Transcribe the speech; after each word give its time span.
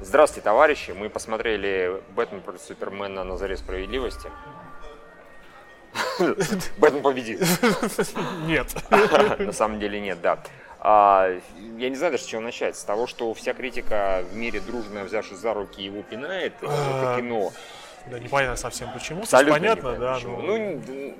Здравствуйте, 0.00 0.42
товарищи. 0.44 0.92
Мы 0.92 1.10
посмотрели 1.10 2.00
Бэтмен 2.14 2.40
против 2.40 2.62
Супермена 2.62 3.22
на 3.24 3.36
заре 3.36 3.56
справедливости. 3.56 4.30
Бэтмен 6.78 7.02
победит. 7.02 7.40
Нет. 8.46 8.74
На 9.38 9.52
самом 9.52 9.78
деле 9.78 10.00
нет, 10.00 10.20
да. 10.22 10.38
А, 10.78 11.28
я 11.76 11.90
не 11.90 11.96
знаю 11.96 12.12
даже 12.12 12.24
с 12.24 12.26
чего 12.26 12.40
начать. 12.40 12.76
С 12.76 12.84
того, 12.84 13.06
что 13.06 13.34
вся 13.34 13.52
критика 13.52 14.24
в 14.30 14.34
мире 14.36 14.60
дружно, 14.60 15.04
взявшись 15.04 15.36
за 15.38 15.52
руки, 15.52 15.82
его 15.82 16.02
пинает, 16.02 16.54
это 16.62 17.14
А, 17.14 17.16
кино. 17.18 17.52
Да, 18.06 18.18
непонятно 18.18 18.56
совсем 18.56 18.90
почему. 18.92 19.20
Абсолютно 19.22 19.58
Понятно, 19.58 19.96
да. 19.96 20.18
ну, 20.22 20.40
Ну, 20.40 21.14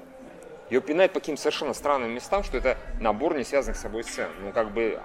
ее 0.70 0.80
пинает 0.80 1.12
по 1.12 1.20
каким-то 1.20 1.42
совершенно 1.42 1.74
странным 1.74 2.10
местам, 2.12 2.42
что 2.44 2.56
это 2.56 2.78
набор 3.00 3.36
не 3.36 3.44
связанных 3.44 3.76
с 3.76 3.82
собой 3.82 4.04
сцен. 4.04 4.30
Ну, 4.40 4.52
как 4.52 4.70
бы, 4.70 4.98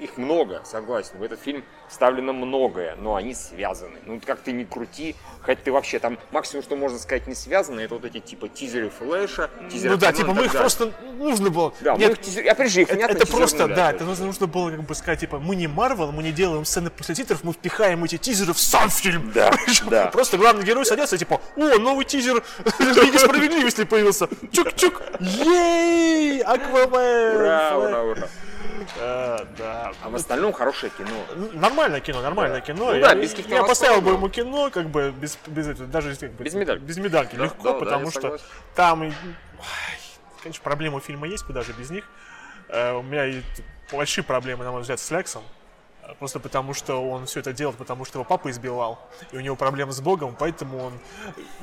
их 0.00 0.16
много, 0.16 0.62
согласен. 0.64 1.12
В 1.18 1.22
этот 1.22 1.40
фильм 1.40 1.64
вставлено 1.88 2.32
многое, 2.32 2.96
но 2.96 3.14
они 3.16 3.34
связаны. 3.34 3.98
Ну, 4.06 4.20
как 4.24 4.40
ты 4.40 4.52
не 4.52 4.64
крути, 4.64 5.14
хоть 5.42 5.62
ты 5.62 5.72
вообще 5.72 5.98
там, 5.98 6.18
максимум, 6.30 6.62
что 6.62 6.76
можно 6.76 6.98
сказать, 6.98 7.26
не 7.26 7.34
связано, 7.34 7.80
это 7.80 7.94
вот 7.94 8.04
эти 8.04 8.18
типа 8.20 8.48
тизеры 8.48 8.90
Флэша, 8.90 9.50
тизеры 9.70 9.94
Ну 9.94 10.00
да, 10.00 10.12
типа 10.12 10.28
мы 10.32 10.44
их 10.44 10.52
далее. 10.52 10.60
просто 10.60 10.92
нужно 11.18 11.50
было. 11.50 11.72
Да, 11.80 11.94
мы 11.94 11.98
Нет, 12.00 12.12
их 12.12 12.20
тизер- 12.20 12.48
опять 12.48 12.72
же, 12.72 12.82
их 12.82 12.90
это, 12.90 13.12
это 13.12 13.26
просто, 13.26 13.68
да, 13.68 13.90
это 13.92 14.04
нужно, 14.04 14.26
нужно 14.26 14.46
было 14.46 14.70
как 14.70 14.82
бы 14.82 14.94
сказать, 14.94 15.20
типа, 15.20 15.38
мы 15.38 15.56
не 15.56 15.66
Марвел, 15.66 16.12
мы 16.12 16.22
не 16.22 16.32
делаем 16.32 16.64
сцены 16.64 16.90
после 16.90 17.14
титров, 17.14 17.44
мы 17.44 17.52
впихаем 17.52 18.02
эти 18.04 18.16
тизеры 18.16 18.52
в 18.52 18.58
сам 18.60 18.88
фильм. 18.90 19.30
Да, 19.32 19.52
да. 19.90 20.06
Просто 20.06 20.38
главный 20.38 20.64
герой 20.64 20.86
садится, 20.86 21.18
типа, 21.18 21.40
о, 21.56 21.78
новый 21.78 22.04
тизер 22.04 22.42
Лиги 22.78 23.16
Справедливости 23.18 23.84
появился. 23.84 24.26
Чук-чук, 24.52 25.02
ей, 25.20 26.40
Аквамен. 26.42 27.36
Ура, 27.36 27.78
ура, 27.78 28.02
ура. 28.02 28.28
Да, 28.96 29.46
да. 29.56 29.92
А 30.02 30.08
в 30.10 30.14
остальном 30.14 30.52
хорошее 30.52 30.92
кино. 30.96 31.50
Нормальное 31.54 32.00
кино, 32.00 32.20
нормальное 32.22 32.60
кино. 32.60 32.86
Ну 32.86 32.94
я, 32.94 33.00
да, 33.08 33.14
без 33.14 33.34
я 33.34 33.62
поставил 33.62 34.00
бы 34.00 34.12
ему 34.12 34.28
кино, 34.28 34.70
как 34.70 34.88
бы 34.88 35.12
без, 35.12 35.38
без 35.46 35.68
этого, 35.68 35.86
даже 35.88 36.14
как 36.16 36.32
бы, 36.32 36.44
Без 36.44 36.54
медальки. 36.54 36.82
Без 36.82 36.96
медальки, 36.98 37.36
Да, 37.36 37.44
легко, 37.44 37.62
да, 37.62 37.72
да, 37.72 37.78
потому 37.78 38.04
я 38.06 38.10
что 38.10 38.20
согласен. 38.20 38.44
там, 38.74 39.02
ай, 39.02 39.12
конечно, 40.42 40.62
проблемы 40.62 40.96
у 40.98 41.00
фильма 41.00 41.26
есть, 41.28 41.44
куда 41.44 41.62
же 41.62 41.72
без 41.72 41.90
них. 41.90 42.04
Э, 42.68 42.92
у 42.92 43.02
меня 43.02 43.26
и 43.26 43.42
большие 43.92 44.24
проблемы, 44.24 44.64
на 44.64 44.72
мой 44.72 44.80
взгляд, 44.82 45.00
с 45.00 45.10
Лексом. 45.10 45.42
Э, 46.02 46.14
Просто 46.18 46.40
потому, 46.40 46.74
что 46.74 46.96
он 47.08 47.26
все 47.26 47.40
это 47.40 47.52
делал, 47.52 47.72
потому 47.72 48.04
что 48.04 48.18
его 48.18 48.24
папа 48.24 48.50
избивал, 48.50 48.98
и 49.32 49.36
у 49.36 49.40
него 49.40 49.56
проблемы 49.56 49.92
с 49.92 50.00
Богом, 50.00 50.34
поэтому 50.38 50.86
он... 50.86 50.92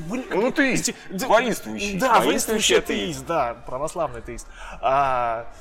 Ну, 0.08 0.52
ты 0.52 0.82
да, 1.10 1.28
воинствующий. 1.28 2.00
Да, 2.00 2.20
Воинствующий 2.22 2.78
атеист. 2.78 3.22
атеист, 3.22 3.26
да, 3.26 3.54
православный 3.66 4.20
атеист. 4.20 4.48
А, 4.82 5.52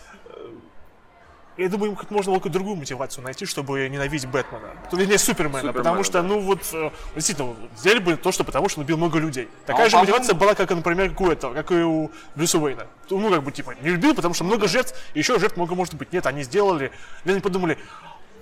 я 1.56 1.68
думаю, 1.68 1.92
им 1.92 1.96
хоть 1.96 2.10
можно 2.10 2.32
было 2.32 2.38
какую-то 2.38 2.58
другую 2.58 2.76
мотивацию 2.76 3.24
найти, 3.24 3.46
чтобы 3.46 3.88
ненавидеть 3.88 4.28
Бэтмена. 4.28 4.68
То, 4.90 4.96
Вернее, 4.96 5.18
Супермена, 5.18 5.58
Супермена, 5.58 5.72
потому 5.72 6.04
что, 6.04 6.20
да. 6.20 6.22
ну 6.22 6.40
вот, 6.40 6.60
э, 6.72 6.90
действительно, 7.14 7.56
сделали 7.76 8.00
бы 8.00 8.16
то, 8.16 8.32
что 8.32 8.44
потому 8.44 8.68
что 8.68 8.80
он 8.80 8.84
убил 8.84 8.96
много 8.96 9.18
людей. 9.18 9.48
Такая 9.64 9.84
он, 9.84 9.90
же 9.90 9.96
мотивация 9.96 10.34
была, 10.34 10.54
как, 10.54 10.70
например, 10.70 11.10
как 11.10 11.20
у 11.20 11.30
этого, 11.30 11.54
как 11.54 11.70
и 11.70 11.76
у 11.76 12.10
Брюса 12.34 12.58
Уэйна. 12.58 12.86
Ну, 13.10 13.30
как 13.30 13.42
бы, 13.42 13.52
типа, 13.52 13.74
не 13.80 13.90
любил, 13.90 14.14
потому 14.14 14.34
что 14.34 14.44
много 14.44 14.68
жертв, 14.68 14.94
и 15.14 15.18
еще 15.18 15.38
жертв 15.38 15.56
много 15.56 15.74
может 15.74 15.94
быть. 15.94 16.12
Нет, 16.12 16.26
они 16.26 16.42
сделали, 16.42 16.92
они 17.24 17.40
подумали, 17.40 17.78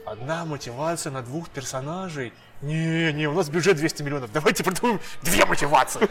одна 0.06 0.44
мотивация 0.44 1.12
на 1.12 1.22
двух 1.22 1.48
персонажей. 1.48 2.32
Не, 2.62 3.12
не, 3.12 3.26
у 3.26 3.32
нас 3.34 3.50
бюджет 3.50 3.76
200 3.76 4.02
миллионов, 4.02 4.32
давайте 4.32 4.64
придумаем 4.64 4.98
две 5.22 5.44
мотивации. 5.44 6.08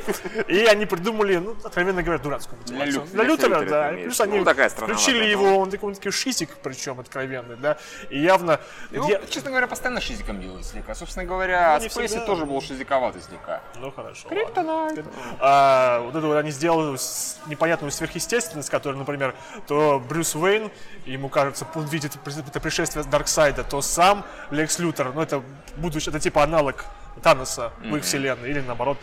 И 0.47 0.65
они 0.65 0.85
придумали, 0.85 1.37
ну, 1.37 1.55
откровенно 1.63 2.03
говоря, 2.03 2.21
дурацкую 2.21 2.59
мотивацию. 2.59 3.01
Лю- 3.01 3.07
Для 3.11 3.23
Лютера, 3.23 3.61
да. 3.65 3.91
имеешь 3.91 4.05
Плюс 4.05 4.21
они 4.21 4.37
Ну, 4.39 4.45
такая 4.45 4.69
включили 4.69 5.25
его, 5.25 5.57
он 5.57 5.71
такой 5.71 5.95
шизик, 6.11 6.49
причем 6.61 6.99
откровенный, 6.99 7.55
да. 7.55 7.77
И 8.11 8.19
явно... 8.19 8.59
Я- 8.91 9.21
честно 9.29 9.49
говоря, 9.49 9.65
постоянно 9.67 9.99
шизиком 9.99 10.39
делают 10.41 10.65
слегка. 10.65 10.93
Собственно 10.93 11.25
говоря, 11.25 11.79
не 11.81 11.89
Спейси 11.89 12.07
всегда. 12.11 12.25
тоже 12.27 12.45
был 12.45 12.61
шизиковатый 12.61 13.21
слегка. 13.23 13.61
Ну 13.79 13.91
хорошо. 13.91 14.29
Криптонайт. 14.29 15.03
А, 15.39 16.01
вот 16.01 16.15
это 16.15 16.27
вот 16.27 16.35
они 16.37 16.51
сделали 16.51 16.97
с- 16.97 17.37
непонятную 17.47 17.91
сверхъестественность, 17.91 18.69
которая, 18.69 18.99
например, 18.99 19.33
то 19.65 19.99
Брюс 20.07 20.35
Уэйн, 20.35 20.69
ему 21.05 21.29
кажется, 21.29 21.65
он 21.73 21.85
видит 21.85 22.11
это 22.47 22.59
пришествие 22.59 23.03
Дарксайда, 23.05 23.63
то 23.63 23.81
сам 23.81 24.23
Лекс 24.51 24.77
Лютер, 24.77 25.13
ну 25.15 25.21
это 25.21 25.41
будущее, 25.77 26.11
это 26.11 26.19
типа 26.19 26.42
аналог 26.43 26.85
Таноса 27.21 27.71
в 27.79 27.95
их 27.95 28.03
вселенной, 28.03 28.49
или 28.49 28.61
наоборот, 28.61 28.97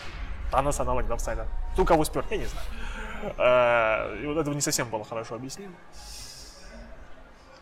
Танос 0.50 0.80
аналог 0.80 1.06
Дарксайда. 1.06 1.46
Кто 1.72 1.84
кого 1.84 2.04
спер, 2.04 2.24
я 2.30 2.36
не 2.36 2.46
знаю. 2.46 2.66
А, 3.38 4.14
и 4.16 4.26
вот 4.26 4.36
этого 4.38 4.54
не 4.54 4.60
совсем 4.60 4.88
было 4.88 5.04
хорошо 5.04 5.34
объяснено. 5.34 5.74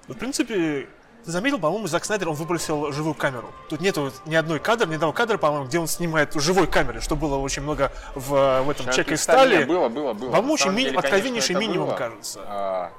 Ну, 0.06 0.14
в 0.14 0.18
принципе, 0.18 0.88
ты 1.24 1.30
заметил, 1.30 1.58
по-моему, 1.58 1.86
Зак 1.86 2.04
Снайдер, 2.04 2.28
он 2.28 2.34
выбросил 2.34 2.90
живую 2.92 3.14
камеру. 3.14 3.50
Тут 3.68 3.80
нету 3.80 4.10
ни 4.24 4.34
одной 4.34 4.58
кадра, 4.58 4.86
ни 4.86 4.94
одного 4.94 5.12
кадра, 5.12 5.36
по-моему, 5.36 5.66
где 5.66 5.78
он 5.78 5.86
снимает 5.86 6.32
живой 6.34 6.66
камерой, 6.66 7.02
что 7.02 7.16
было 7.16 7.36
очень 7.36 7.62
много 7.62 7.92
в, 8.14 8.62
в 8.62 8.70
этом 8.70 8.86
Шарки 8.86 8.96
Чеке 8.96 9.16
стали, 9.16 9.54
стали. 9.56 9.64
Было, 9.64 9.88
было, 9.88 10.14
было. 10.14 10.30
По-моему, 10.30 10.54
очень 10.54 10.72
ми- 10.72 10.86
откровеннейший 10.86 11.56
минимум, 11.56 11.88
было. 11.88 11.96
кажется. 11.96 12.40
А, 12.46 12.92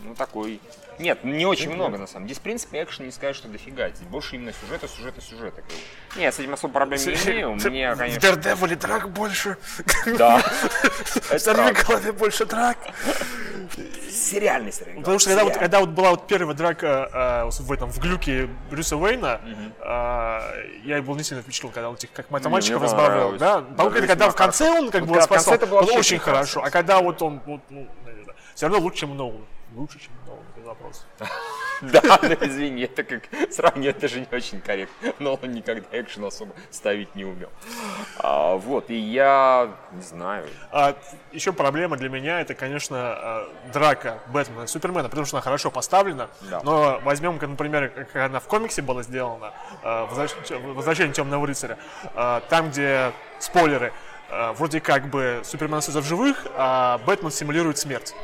ну, 0.00 0.14
такой. 0.14 0.60
Нет, 0.98 1.24
не 1.24 1.44
очень 1.46 1.70
много, 1.72 1.98
на 1.98 2.06
самом 2.06 2.26
деле. 2.26 2.34
Здесь, 2.34 2.38
в 2.40 2.42
принципе, 2.42 2.82
экшен 2.82 3.06
не 3.06 3.12
сказать, 3.12 3.36
что 3.36 3.48
дофига. 3.48 3.88
Здесь 3.90 4.06
больше 4.08 4.36
именно 4.36 4.52
сюжета, 4.52 4.88
сюжета, 4.88 5.20
сюжета. 5.20 5.56
как 5.62 5.64
бы. 5.66 6.16
Не, 6.16 6.22
я 6.24 6.32
с 6.32 6.38
этим 6.38 6.54
особо 6.54 6.72
проблем 6.72 7.00
не 7.00 7.06
имею. 7.14 7.52
Мне, 7.54 7.94
В 7.94 7.98
конечно, 7.98 8.20
Daredevil 8.20 8.76
драк 8.76 9.10
больше. 9.10 9.56
да. 10.18 10.38
В 10.40 11.16
Это 11.30 11.38
Сорви 11.38 11.62
правда. 11.72 11.84
голове 11.86 12.12
больше 12.12 12.46
драк. 12.46 12.78
Сериальный 14.10 14.72
сериал. 14.72 14.96
Потому 14.98 15.18
что 15.18 15.30
когда 15.30 15.44
вот, 15.44 15.56
когда 15.56 15.80
вот 15.80 15.88
была 15.90 16.10
вот 16.10 16.26
первая 16.26 16.54
драка 16.56 17.44
э, 17.46 17.62
в 17.62 17.72
этом 17.72 17.90
в 17.90 17.98
глюке 17.98 18.48
Брюса 18.70 18.96
Уэйна, 18.96 19.40
э, 19.80 20.80
я 20.84 21.02
был 21.02 21.16
не 21.16 21.22
сильно 21.22 21.42
впечатлен, 21.42 21.72
когда 21.72 21.88
он 21.88 21.96
этих 21.96 22.12
как 22.12 22.30
мальчиков 22.30 22.82
разбавлял. 22.82 23.32
Да, 23.32 23.60
Да, 23.60 23.84
Потому 23.84 23.90
когда 24.06 24.30
в 24.30 24.34
конце 24.34 24.70
он 24.70 24.90
как 24.90 25.06
бы 25.06 25.18
в 25.18 25.22
спасал, 25.22 25.54
это 25.54 25.66
было 25.66 25.82
очень 25.82 26.18
хорошо. 26.18 26.62
А 26.62 26.70
когда 26.70 27.00
вот 27.00 27.20
он, 27.22 27.40
вот, 27.46 27.60
ну, 27.70 27.86
наверное, 28.04 28.34
все 28.54 28.66
равно 28.68 28.82
лучше, 28.82 29.00
чем 29.00 29.16
Ноун. 29.16 29.44
Лучше, 29.74 29.98
чем 29.98 30.12
Ноун, 30.25 30.25
без 30.88 31.02
вопросов. 31.02 31.04
Да, 31.82 32.00
извини, 32.40 32.84
это 32.84 33.02
как 33.04 33.24
сравнивать 33.52 33.98
даже 33.98 34.20
не 34.20 34.26
очень 34.32 34.62
корректно. 34.62 35.12
Но 35.18 35.34
он 35.34 35.52
никогда 35.52 35.86
экшен 35.92 36.24
особо 36.24 36.54
ставить 36.70 37.14
не 37.14 37.26
умел. 37.26 37.50
А, 38.18 38.54
вот, 38.54 38.88
и 38.88 38.96
я 38.96 39.74
не 39.92 40.00
знаю. 40.00 40.46
А, 40.72 40.96
еще 41.32 41.52
проблема 41.52 41.98
для 41.98 42.08
меня 42.08 42.40
это, 42.40 42.54
конечно, 42.54 42.96
а, 42.98 43.48
драка 43.74 44.20
Бэтмена 44.28 44.62
и 44.62 44.66
Супермена, 44.66 45.10
потому 45.10 45.26
что 45.26 45.36
она 45.36 45.42
хорошо 45.42 45.70
поставлена. 45.70 46.30
Да. 46.48 46.62
Но 46.64 46.98
возьмем, 47.04 47.38
например, 47.38 47.90
как 47.90 48.16
она 48.16 48.40
в 48.40 48.46
комиксе 48.46 48.80
была 48.80 49.02
сделана, 49.02 49.52
«Возвращ- 49.82 50.34
«Возвращение 50.48 51.12
темного 51.12 51.46
рыцаря», 51.46 51.76
там, 52.48 52.70
где 52.70 53.12
спойлеры, 53.38 53.92
вроде 54.54 54.80
как 54.80 55.08
бы 55.08 55.42
Супермен 55.44 55.76
остается 55.76 56.00
в 56.00 56.06
живых, 56.06 56.46
а 56.56 56.98
Бэтмен 57.04 57.30
симулирует 57.30 57.76
смерть. 57.76 58.14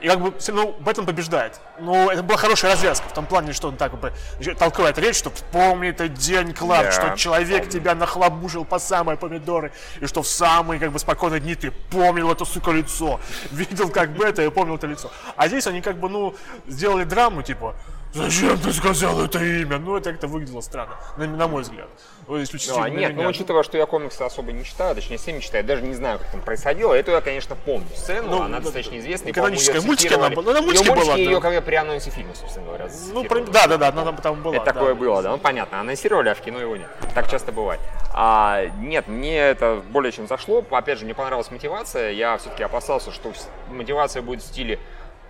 И 0.00 0.08
как 0.08 0.20
бы 0.20 0.38
все 0.38 0.52
равно 0.52 0.72
Бэтмен 0.80 1.06
побеждает. 1.06 1.60
Но 1.78 2.10
это 2.10 2.22
была 2.22 2.38
хорошая 2.38 2.72
развязка 2.72 3.08
в 3.08 3.12
том 3.12 3.26
плане, 3.26 3.52
что 3.52 3.68
он 3.68 3.76
так 3.76 3.92
как 3.92 4.00
бы 4.00 4.12
толкает 4.58 4.98
речь, 4.98 5.16
что 5.16 5.30
вспомни 5.30 5.90
этот 5.90 6.14
день, 6.14 6.52
Кларк, 6.52 6.86
Да, 6.86 6.92
что 6.92 7.16
человек 7.16 7.64
помню. 7.64 7.72
тебя 7.72 7.94
нахлобучил 7.94 8.64
по 8.64 8.78
самые 8.78 9.16
помидоры, 9.16 9.72
и 10.00 10.06
что 10.06 10.22
в 10.22 10.28
самые 10.28 10.80
как 10.80 10.92
бы 10.92 10.98
спокойные 10.98 11.40
дни 11.40 11.54
ты 11.54 11.70
помнил 11.70 12.30
это, 12.30 12.44
сука, 12.44 12.70
лицо. 12.72 13.20
Видел 13.50 13.90
как 13.90 14.10
бы 14.12 14.24
это 14.24 14.42
и 14.42 14.50
помнил 14.50 14.76
это 14.76 14.86
лицо. 14.86 15.10
А 15.36 15.48
здесь 15.48 15.66
они 15.66 15.80
как 15.80 15.98
бы, 15.98 16.08
ну, 16.08 16.34
сделали 16.66 17.04
драму, 17.04 17.42
типа, 17.42 17.74
зачем 18.16 18.58
ты 18.58 18.72
сказал 18.72 19.20
это 19.24 19.38
имя? 19.42 19.78
Ну, 19.78 19.96
это 19.96 20.10
как-то 20.10 20.26
выглядело 20.26 20.60
странно, 20.60 20.96
на, 21.16 21.26
на 21.26 21.48
мой 21.48 21.62
взгляд. 21.62 21.88
Вот 22.26 22.40
исключительно 22.40 22.78
Ну, 22.78 22.84
а 22.84 22.90
нет, 22.90 23.12
ну 23.12 23.18
меня. 23.18 23.28
учитывая, 23.28 23.62
что 23.62 23.78
я 23.78 23.86
комиксы 23.86 24.22
особо 24.22 24.52
не 24.52 24.64
читаю, 24.64 24.94
точнее, 24.94 25.16
все 25.18 25.32
не 25.32 25.40
читаю, 25.40 25.62
даже 25.64 25.82
не 25.82 25.94
знаю, 25.94 26.18
как 26.18 26.28
там 26.30 26.40
происходило. 26.40 26.92
Эту 26.94 27.12
я, 27.12 27.20
конечно, 27.20 27.54
помню 27.54 27.86
сцену, 27.94 28.28
Ну, 28.30 28.42
она 28.42 28.58
да, 28.58 28.64
достаточно 28.64 28.98
известная. 28.98 29.32
каноническая. 29.32 29.80
Мультики 29.82 30.12
она 30.12 30.30
была. 30.30 30.42
Ну, 30.42 30.50
она 30.50 30.62
мультики 30.62 30.88
была, 30.88 31.14
ее 31.16 31.36
да. 31.36 31.40
когда 31.40 31.60
при 31.60 31.74
анонсе 31.76 32.10
фильма, 32.10 32.34
собственно 32.34 32.66
говоря, 32.66 32.88
Ну, 33.12 33.24
про- 33.24 33.40
да, 33.42 33.66
да, 33.66 33.76
да, 33.76 33.88
она 33.88 34.12
там 34.12 34.42
была. 34.42 34.56
Это 34.56 34.64
да. 34.64 34.72
такое 34.72 34.94
было, 34.94 35.22
да, 35.22 35.30
ну 35.30 35.38
понятно, 35.38 35.80
анонсировали, 35.80 36.30
а 36.30 36.34
в 36.34 36.40
кино 36.40 36.58
его 36.60 36.76
нет. 36.76 36.88
Так 37.14 37.30
часто 37.30 37.52
бывает. 37.52 37.80
А, 38.12 38.66
нет, 38.78 39.08
мне 39.08 39.36
это 39.38 39.82
более 39.90 40.10
чем 40.10 40.26
зашло. 40.26 40.64
Опять 40.70 40.98
же, 40.98 41.04
мне 41.04 41.14
понравилась 41.14 41.50
мотивация. 41.50 42.10
Я 42.10 42.38
все-таки 42.38 42.62
опасался, 42.62 43.12
что 43.12 43.32
мотивация 43.70 44.22
будет 44.22 44.42
в 44.42 44.46
стиле 44.46 44.78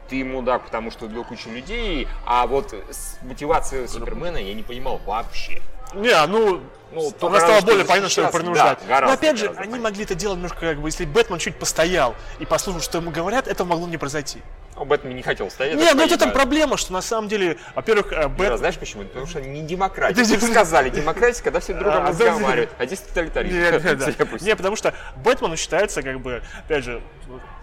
ты 0.08 0.24
мудак, 0.24 0.64
потому 0.64 0.90
что 0.90 1.06
убил 1.06 1.24
кучу 1.24 1.50
людей, 1.50 2.08
а 2.24 2.46
вот 2.46 2.72
с 2.90 3.18
мотивацией 3.22 3.88
Супермена 3.88 4.36
я 4.38 4.54
не 4.54 4.62
понимал 4.62 5.00
вообще. 5.06 5.60
Не, 5.94 6.26
ну, 6.26 6.60
Ну, 6.92 7.12
она 7.20 7.40
стала 7.40 7.60
более 7.62 7.84
понятно, 7.84 8.08
что 8.08 8.22
его 8.22 8.32
принуждать. 8.32 8.78
да, 8.80 8.86
гораздо, 8.86 9.06
Но 9.06 9.12
опять 9.12 9.38
же, 9.38 9.46
они 9.46 9.56
понятнее. 9.56 9.80
могли 9.82 10.04
это 10.04 10.14
делать 10.14 10.36
немножко, 10.36 10.60
как 10.60 10.78
бы, 10.80 10.88
если 10.88 11.04
Бэтмен 11.04 11.38
чуть 11.38 11.56
постоял 11.58 12.14
и 12.38 12.44
послушал, 12.46 12.80
что 12.80 12.98
ему 12.98 13.10
говорят, 13.10 13.46
это 13.48 13.64
могло 13.64 13.86
не 13.86 13.96
произойти. 13.96 14.42
Этом 14.76 15.14
не 15.14 15.22
хотел 15.22 15.50
стоять. 15.50 15.76
Не, 15.76 15.92
ну 15.94 16.04
это 16.04 16.18
там 16.18 16.32
проблема, 16.32 16.76
что 16.76 16.92
на 16.92 17.02
самом 17.02 17.28
деле, 17.28 17.58
во-первых, 17.74 18.12
э, 18.12 18.28
Бэт... 18.28 18.46
Юра, 18.46 18.56
знаешь 18.56 18.76
почему? 18.78 19.04
Потому 19.04 19.26
что 19.26 19.40
не 19.40 19.62
демократия. 19.62 20.22
Да, 20.22 20.40
да, 20.40 20.46
сказали, 20.46 20.90
демократия, 20.90 21.42
когда 21.42 21.60
все 21.60 21.74
друг 21.74 21.88
А, 21.88 21.90
другом 21.92 22.04
да, 22.04 22.10
разговаривают. 22.10 22.70
А 22.78 22.86
здесь 22.86 23.00
тоталитаризм. 23.00 23.56
Не, 23.56 23.62
не, 23.62 23.94
да. 23.96 24.10
Все, 24.12 24.26
пусть. 24.26 24.44
Не, 24.44 24.54
потому 24.56 24.76
что 24.76 24.94
Бэтмен 25.16 25.56
считается, 25.56 26.02
как 26.02 26.20
бы, 26.20 26.42
опять 26.64 26.84
же, 26.84 27.02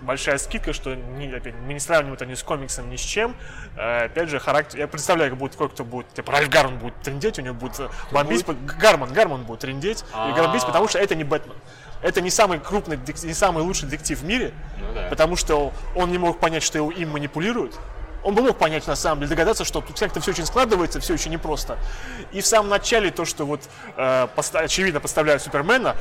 большая 0.01 0.38
скидка, 0.38 0.74
что 0.74 0.95
не, 0.95 1.31
опять, 1.31 1.54
мы 1.65 1.74
не 1.74 1.80
сравниваем 1.80 2.13
это 2.13 2.25
ни 2.25 2.33
с 2.33 2.44
комиксом, 2.44 2.89
ни 2.89 2.95
с 2.95 3.01
чем. 3.01 3.36
Э, 3.77 4.06
опять 4.06 4.30
же, 4.30 4.39
характер. 4.39 4.80
Я 4.80 4.88
представляю, 4.88 5.31
как 5.31 5.39
будет 5.39 5.56
кто-то 5.56 5.83
будет, 5.83 6.13
типа, 6.13 6.31
Ральф 6.31 6.50
Гарман 6.50 6.77
будет 6.77 6.95
трендеть, 7.01 7.39
у 7.39 7.42
него 7.42 7.56
будет 7.56 7.80
э, 7.80 7.89
бомбить. 8.12 8.45
Гарман, 8.80 9.13
Гарман 9.13 9.44
будет 9.44 9.60
трендеть 9.60 10.01
и 10.01 10.06
А. 10.13 10.33
громбить, 10.33 10.65
потому 10.65 10.88
что 10.88 11.00
это 11.00 11.15
не 11.15 11.24
Бэтмен. 11.24 11.56
Это 12.04 12.20
не 12.22 12.30
самый 12.30 12.60
крупный, 12.60 13.00
не 13.24 13.34
самый 13.34 13.64
лучший 13.64 13.88
детектив 13.90 14.20
в 14.20 14.26
мире, 14.26 14.54
Ну 14.78 14.94
да. 14.94 15.08
потому 15.10 15.36
что 15.38 15.72
он 15.96 16.12
не 16.12 16.18
мог 16.18 16.40
понять, 16.40 16.62
что 16.62 16.78
его 16.78 16.92
им 16.92 17.12
манипулируют. 17.12 17.80
Он 18.24 18.36
бы 18.36 18.42
мог 18.42 18.58
понять, 18.58 18.88
на 18.88 18.96
самом 18.96 19.20
деле, 19.20 19.30
догадаться, 19.30 19.66
что 19.66 19.81
тут 19.81 20.00
как-то 20.00 20.22
все 20.22 20.31
очень 20.31 20.46
складывается, 20.46 21.00
все 21.00 21.14
очень 21.14 21.31
непросто. 21.31 21.78
И 22.31 22.42
в 22.42 22.46
самом 22.46 22.70
начале 22.70 23.12
то, 23.12 23.25
что 23.25 23.46
вот 23.46 23.62
э, 23.98 24.28
поста- 24.36 24.60
очевидно 24.60 25.00
подставляют 25.00 25.42
Супермена, 25.42 25.96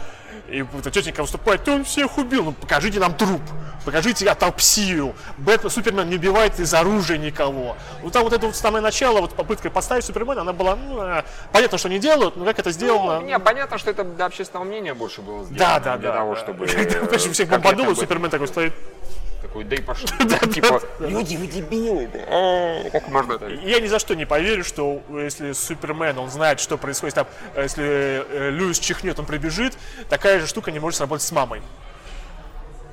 и 0.48 0.62
вот 0.62 0.84
тетенька 0.92 1.22
выступает, 1.22 1.64
«Да 1.64 1.72
он 1.72 1.84
всех 1.84 2.18
убил, 2.18 2.44
ну 2.44 2.52
покажите 2.52 3.00
нам 3.00 3.14
труп, 3.14 3.40
покажите 3.84 4.28
атопсию. 4.28 5.14
Бэтмен, 5.38 5.70
Супермен 5.70 6.08
не 6.08 6.16
убивает 6.16 6.60
из 6.60 6.72
оружия 6.74 7.18
никого. 7.18 7.76
Вот 8.02 8.12
там 8.12 8.22
вот 8.22 8.32
это 8.32 8.46
вот 8.46 8.54
самое 8.54 8.82
начало, 8.82 9.20
вот 9.20 9.34
попытка 9.34 9.70
подставить 9.70 10.04
Супермена, 10.04 10.42
она 10.42 10.52
была, 10.52 10.76
ну, 10.76 11.02
э, 11.02 11.24
понятно, 11.52 11.78
что 11.78 11.88
не 11.88 11.98
делают, 11.98 12.36
но 12.36 12.44
как 12.44 12.58
это 12.58 12.70
сделано. 12.70 13.24
Не, 13.24 13.38
понятно, 13.38 13.78
что 13.78 13.90
это 13.90 14.04
для 14.04 14.26
общественного 14.26 14.64
мнения 14.64 14.94
больше 14.94 15.22
было 15.22 15.44
сделано. 15.44 15.58
да, 15.58 15.80
да, 15.80 15.96
Для 15.96 16.10
да. 16.10 16.16
того, 16.18 16.34
да. 16.34 16.40
чтобы... 16.40 16.66
Когда 16.66 17.18
всех 17.18 17.48
этом. 17.50 17.96
Супермен 17.96 18.30
такой 18.30 18.48
стоит. 18.48 18.74
Такой, 19.42 19.64
да 19.64 19.74
и 19.74 19.80
пошли. 19.80 20.06
Типа, 20.52 20.80
люди, 21.00 21.36
вы 21.36 21.48
дебилы. 21.48 22.08
А, 22.28 22.88
Как 22.90 23.08
можно 23.08 23.32
это? 23.34 23.48
Я 23.48 23.80
ни 23.80 23.88
за 23.88 23.98
что 23.98 24.14
не 24.14 24.24
поверю, 24.24 24.62
что 24.62 25.02
если 25.10 25.52
Супермен, 25.52 26.16
он 26.18 26.30
знает, 26.30 26.60
что 26.60 26.78
происходит 26.78 27.16
там, 27.16 27.26
э, 27.56 27.62
если 27.64 27.84
э, 27.84 28.50
Льюис 28.50 28.78
чихнет, 28.78 29.18
он 29.18 29.26
прибежит, 29.26 29.76
такая 30.08 30.38
же 30.38 30.46
штука 30.46 30.70
не 30.70 30.78
может 30.78 30.98
сработать 30.98 31.26
с 31.26 31.32
мамой. 31.32 31.60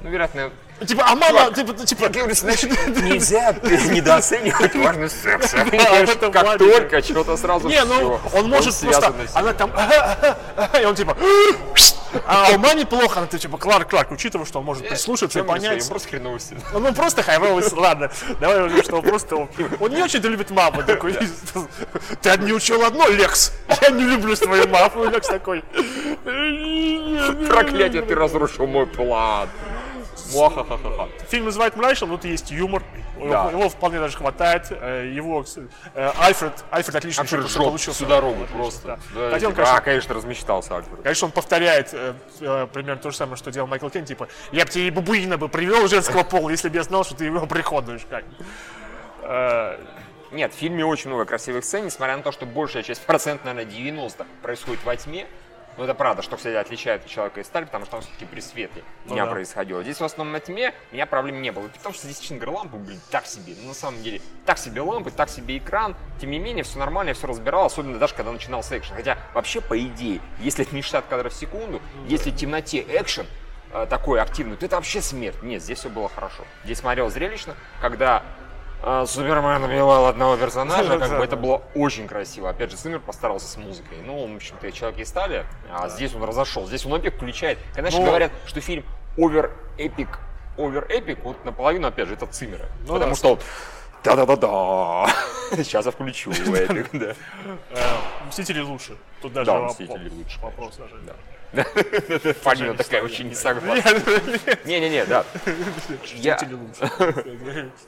Ну, 0.02 0.10
вероятно, 0.10 0.52
Типа, 0.88 1.06
а 1.08 1.16
мама, 1.16 1.52
типа, 1.54 1.74
типа, 1.74 2.04
нельзя 2.10 3.54
недооценивать 3.54 4.76
важность 4.76 5.22
секса. 5.22 5.58
в 5.58 5.74
этом 5.74 6.32
Как 6.32 6.58
только 6.58 7.02
что-то 7.02 7.38
сразу 7.38 7.68
не, 7.68 7.84
ну, 7.84 8.20
он 8.34 8.50
может 8.50 8.76
просто, 8.80 9.14
она 9.34 9.54
там, 9.54 9.72
и 10.82 10.86
он 10.86 10.96
типа, 10.96 11.18
а 12.26 12.52
у 12.54 12.58
маме 12.58 12.86
плохо, 12.86 13.20
она 13.20 13.28
типа, 13.28 13.58
Кларк, 13.58 13.90
Кларк, 13.90 14.12
учитывая, 14.12 14.46
что 14.46 14.60
он 14.60 14.66
может 14.66 14.88
прислушаться 14.88 15.40
и 15.40 15.44
понять. 15.44 15.84
своим? 15.84 15.90
Просто 15.90 16.10
хреновости. 16.10 16.58
Ну, 16.72 16.80
ну, 16.80 16.94
просто 16.94 17.24
хайровый, 17.24 17.64
ладно, 17.74 18.12
давай 18.40 18.64
уже, 18.64 18.84
что 18.84 18.98
он 18.98 19.02
просто, 19.04 19.36
он, 19.36 19.50
он 19.80 19.92
не 19.92 20.02
очень 20.02 20.22
любит 20.22 20.50
маму, 20.52 20.84
такой, 20.84 21.18
ты 22.22 22.38
не 22.38 22.54
учил 22.54 22.84
одно, 22.86 23.08
Лекс, 23.10 23.52
я 23.82 23.90
не 23.90 24.04
люблю 24.04 24.36
свою 24.36 24.68
маму, 24.68 25.06
Лекс 25.06 25.28
такой, 25.28 25.64
Проклятие, 27.50 28.02
ты 28.02 28.16
разрушил 28.16 28.68
мой 28.68 28.86
план. 28.86 29.50
Фильм 31.30 31.46
называют 31.46 31.76
мрачным, 31.76 32.10
но 32.12 32.18
тут 32.18 32.26
есть 32.26 32.52
юмор, 32.52 32.84
Да. 33.18 33.50
его, 33.52 33.68
вполне 33.70 34.00
даже 34.00 34.18
хватает, 34.18 34.68
э, 34.72 35.12
его, 35.14 35.44
э, 35.96 36.12
Альфред, 36.20 36.64
Альфред 36.72 36.96
отлично 36.96 37.22
Альфред 37.24 37.42
что 37.42 37.50
жжет 37.50 37.64
получился. 37.64 37.98
всю 37.98 38.06
дорогу 38.06 38.44
Отлично, 38.44 38.58
просто. 38.58 38.88
да. 38.88 39.00
Да, 39.16 39.30
Хотя 39.32 39.48
он, 39.48 39.54
типа, 39.54 39.56
конечно, 39.64 39.78
А, 39.78 39.82
конечно, 39.82 40.16
размечтался 40.16 40.76
Альфред. 40.78 41.02
Конечно, 41.02 41.26
он 41.28 41.32
повторяет 41.32 41.90
э, 41.94 42.14
примерно 42.74 43.02
то 43.02 43.12
же 43.12 43.18
самое, 43.18 43.38
что 43.38 43.52
делал 43.52 43.68
Майкл 43.68 43.90
Кен, 43.90 44.06
типа, 44.06 44.28
я 44.52 44.66
бы 44.66 44.72
тебе 44.72 44.88
и 44.88 44.92
бабуина 44.92 45.38
бы 45.38 45.50
привел 45.50 45.88
женского 45.88 46.24
пола, 46.24 46.50
если 46.50 46.70
бы 46.70 46.76
я 46.76 46.84
знал, 46.84 47.04
что 47.04 47.16
ты 47.16 47.26
его 47.26 47.46
приходуешь, 47.46 48.06
как. 48.10 48.24
Нет, 50.32 50.54
в 50.54 50.58
фильме 50.58 50.86
очень 50.86 51.10
много 51.10 51.26
красивых 51.26 51.66
сцен, 51.66 51.86
несмотря 51.86 52.16
на 52.16 52.22
то, 52.24 52.32
что 52.32 52.46
большая 52.46 52.84
часть, 52.84 53.02
процент, 53.02 53.44
наверное, 53.46 53.66
90 53.72 54.26
происходит 54.44 54.84
во 54.84 54.96
тьме. 54.96 55.26
Но 55.80 55.86
это 55.86 55.94
правда, 55.94 56.22
что, 56.22 56.36
кстати, 56.36 56.56
отличает 56.56 57.06
человека 57.08 57.40
из 57.40 57.48
стали, 57.48 57.64
потому 57.64 57.86
что 57.86 57.96
он 57.96 58.02
все-таки 58.02 58.26
при 58.26 58.42
свете 58.42 58.84
Ну 59.06 59.14
дня 59.14 59.26
да. 59.26 59.32
происходило. 59.32 59.82
Здесь 59.82 60.02
в 60.02 60.04
основном 60.04 60.34
на 60.34 60.42
тьме 60.42 60.74
у 60.92 60.96
меня 60.96 61.06
проблем 61.06 61.42
не 61.42 61.54
было. 61.54 61.68
И 61.68 61.70
Потому 61.70 61.96
что 61.96 62.06
здесь, 62.06 62.20
честно 62.20 62.36
говоря, 62.36 62.58
лампы, 62.58 62.76
блин, 62.76 63.00
так 63.10 63.26
себе. 63.26 63.54
Ну, 63.62 63.70
на 63.70 63.74
самом 63.74 64.04
деле, 64.04 64.20
так 64.46 64.58
себе 64.58 64.82
лампы, 64.82 65.10
так 65.10 65.30
себе 65.30 65.58
экран. 65.58 65.96
Тем 66.20 66.32
не 66.32 66.40
менее, 66.40 66.66
все 66.66 66.80
нормально, 66.80 67.12
я 67.12 67.16
все 67.16 67.28
разбирал, 67.28 67.68
особенно 67.68 67.98
даже 67.98 68.14
когда 68.14 68.34
начинался 68.34 68.78
экшен. 68.78 68.94
Хотя, 68.94 69.18
вообще, 69.34 69.62
по 69.62 69.80
идее, 69.80 70.20
если 70.40 70.66
это 70.66 70.76
не 70.76 70.82
60 70.82 71.06
кадров 71.08 71.32
в 71.32 71.36
секунду, 71.38 71.82
если 72.08 72.32
в 72.32 72.36
темноте 72.36 72.82
экшен, 72.82 73.26
э, 73.72 73.88
такой 73.90 74.20
активный, 74.20 74.58
то 74.58 74.66
это 74.66 74.76
вообще 74.76 75.02
смерть. 75.02 75.42
Нет, 75.44 75.64
здесь 75.64 75.80
все 75.80 75.88
было 75.90 76.10
хорошо. 76.10 76.44
Здесь 76.66 76.80
смотрел 76.80 77.10
зрелищно, 77.10 77.56
когда 77.80 78.24
Супермен 78.82 79.64
убивал 79.64 80.06
одного 80.08 80.38
персонажа, 80.38 80.98
как 80.98 81.18
бы 81.18 81.24
это 81.24 81.36
было 81.36 81.62
очень 81.76 82.08
красиво. 82.08 82.50
Опять 82.50 82.72
же, 82.72 82.78
Симмер 82.78 83.00
постарался 83.00 83.48
с 83.48 83.58
музыкой. 83.58 83.98
Ну, 84.06 84.24
он, 84.24 84.34
в 84.34 84.36
общем-то, 84.38 84.72
человек 84.72 85.00
из 85.00 85.10
стали, 85.10 85.46
а 85.70 85.90
здесь 85.90 86.14
он 86.16 86.24
разошел. 86.24 86.66
Здесь 86.66 86.86
он 86.86 86.94
опять 86.94 87.16
включает. 87.16 87.58
Же 87.76 88.00
Ну- 88.00 88.06
говорят, 88.06 88.32
что 88.46 88.62
фильм 88.62 88.86
овер 89.18 89.52
epic, 89.78 90.20
over 90.58 90.86
epic, 90.90 91.20
вот 91.24 91.44
наполовину, 91.44 91.88
опять 91.88 92.08
же, 92.08 92.14
это 92.14 92.26
Циммера. 92.26 92.68
Ну 92.88 92.94
Потому 92.94 93.12
да. 93.12 93.16
что 93.16 93.32
он 93.34 93.40
да-да-да-да. 94.04 95.08
Сейчас 95.58 95.86
я 95.86 95.92
включу 95.92 96.32
epic, 96.32 96.90
да. 96.94 97.16
э, 97.72 97.84
Мстители 98.30 98.62
лучше. 98.62 98.96
Тут 99.22 99.34
даже 99.34 99.52
Да, 99.52 99.60
Мстители 99.66 100.10
лучше, 100.10 100.40
Вопрос 100.42 100.78
даже. 100.78 100.96
Полина 102.44 102.74
такая 102.76 103.02
очень 103.04 103.30
не 103.30 103.36
согласна. 103.36 103.92
Не-не-не, 104.66 105.06
да. 105.06 105.26
Лучше. 105.90 106.18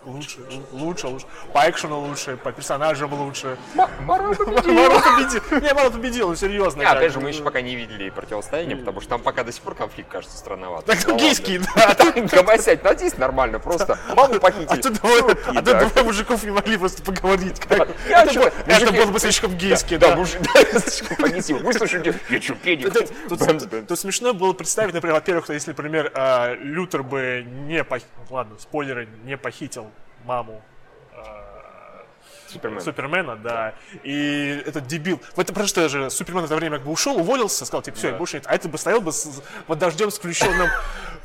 Лучше, 0.05 0.37
лучше, 0.71 1.07
лучше. 1.07 1.25
По 1.53 1.69
экшену 1.69 1.99
лучше, 1.99 2.37
по 2.37 2.51
персонажам 2.51 3.13
лучше. 3.13 3.57
Марвел 4.01 4.35
победил. 4.35 4.73
Не, 5.61 5.73
Марвел 5.73 5.91
победил, 5.91 6.29
ну 6.29 6.35
серьезно. 6.35 6.89
Опять 6.89 7.13
же, 7.13 7.19
мы 7.19 7.29
еще 7.29 7.43
пока 7.43 7.61
не 7.61 7.75
видели 7.75 8.09
противостояние, 8.09 8.77
потому 8.77 8.99
что 9.01 9.09
там 9.11 9.21
пока 9.21 9.43
до 9.43 9.51
сих 9.51 9.61
пор 9.61 9.75
конфликт 9.75 10.09
кажется 10.09 10.37
странновато. 10.37 10.87
Так 10.87 11.07
Ну 11.07 11.17
гейский, 11.17 11.59
да. 11.75 11.95
Гомосять, 12.31 12.83
ну 12.83 12.93
здесь 12.93 13.17
нормально, 13.17 13.59
просто 13.59 13.97
маму 14.15 14.35
А 14.35 14.39
похитили. 14.39 14.79
а 14.79 14.81
тут 14.81 14.93
двое 14.93 16.03
мужиков 16.03 16.43
не 16.43 16.51
могли 16.51 16.77
просто 16.77 17.03
поговорить. 17.03 17.61
Это 17.69 18.91
было- 18.91 19.05
бы 19.11 19.19
слишком 19.19 19.55
гейски, 19.55 19.97
Да, 19.97 20.15
да. 20.15 20.25
слишком 20.79 21.17
понизил. 21.17 21.57
Выслушайте, 21.59 22.15
я 22.29 22.41
что, 22.41 22.55
педик? 22.55 22.93
Тут, 23.59 23.87
тут- 23.87 23.99
смешно 23.99 24.33
было 24.33 24.53
представить, 24.53 24.93
например, 24.93 25.15
во-первых, 25.15 25.49
если, 25.49 25.71
например, 25.71 26.11
а, 26.15 26.53
Лютер 26.55 27.03
бы 27.03 27.43
не 27.45 27.83
похитил, 27.83 28.09
ладно, 28.29 28.57
спойлеры, 28.59 29.07
не 29.23 29.37
похитил 29.37 29.89
маму 30.25 30.61
Супермен. 32.47 32.81
Супермена, 32.81 33.37
да, 33.37 33.73
и 34.03 34.61
этот 34.65 34.85
дебил, 34.85 35.21
в 35.35 35.39
это 35.39 35.53
просто 35.53 35.87
же 35.87 36.09
Супермен 36.09 36.41
в 36.41 36.45
это 36.45 36.55
время 36.57 36.77
как 36.77 36.85
бы 36.85 36.91
ушел, 36.91 37.15
уволился, 37.17 37.65
сказал, 37.65 37.81
типа, 37.81 37.97
все, 37.97 38.11
Да. 38.11 38.17
больше 38.17 38.35
нет, 38.37 38.43
а 38.47 38.55
это 38.55 38.67
бы 38.67 38.77
стоял 38.77 38.99
бы 38.99 39.13
с, 39.13 39.41
под 39.67 39.79
дождем 39.79 40.11
с 40.11 40.17
включенным 40.19 40.67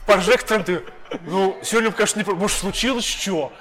прожектором, 0.06 0.64
ты, 0.64 0.82
ну, 1.26 1.56
сегодня, 1.62 1.90
конечно, 1.90 2.20
не, 2.20 2.34
может, 2.34 2.58
случилось 2.58 3.04
что? 3.04 3.52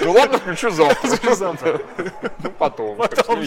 Ну 0.00 0.12
ладно, 0.12 0.38
включу 0.38 0.70
завтра. 0.70 1.34
завтра. 1.34 1.80
Ну 2.42 2.50
потом. 2.50 2.96
Потом-. 2.96 3.42
И, 3.42 3.46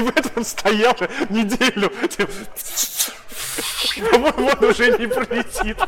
в 0.00 0.16
этом 0.16 0.44
стоял 0.44 0.96
неделю. 1.28 1.92
По-моему, 4.10 4.50
он 4.60 4.64
уже 4.64 4.98
не 4.98 5.06
пролетит. 5.06 5.78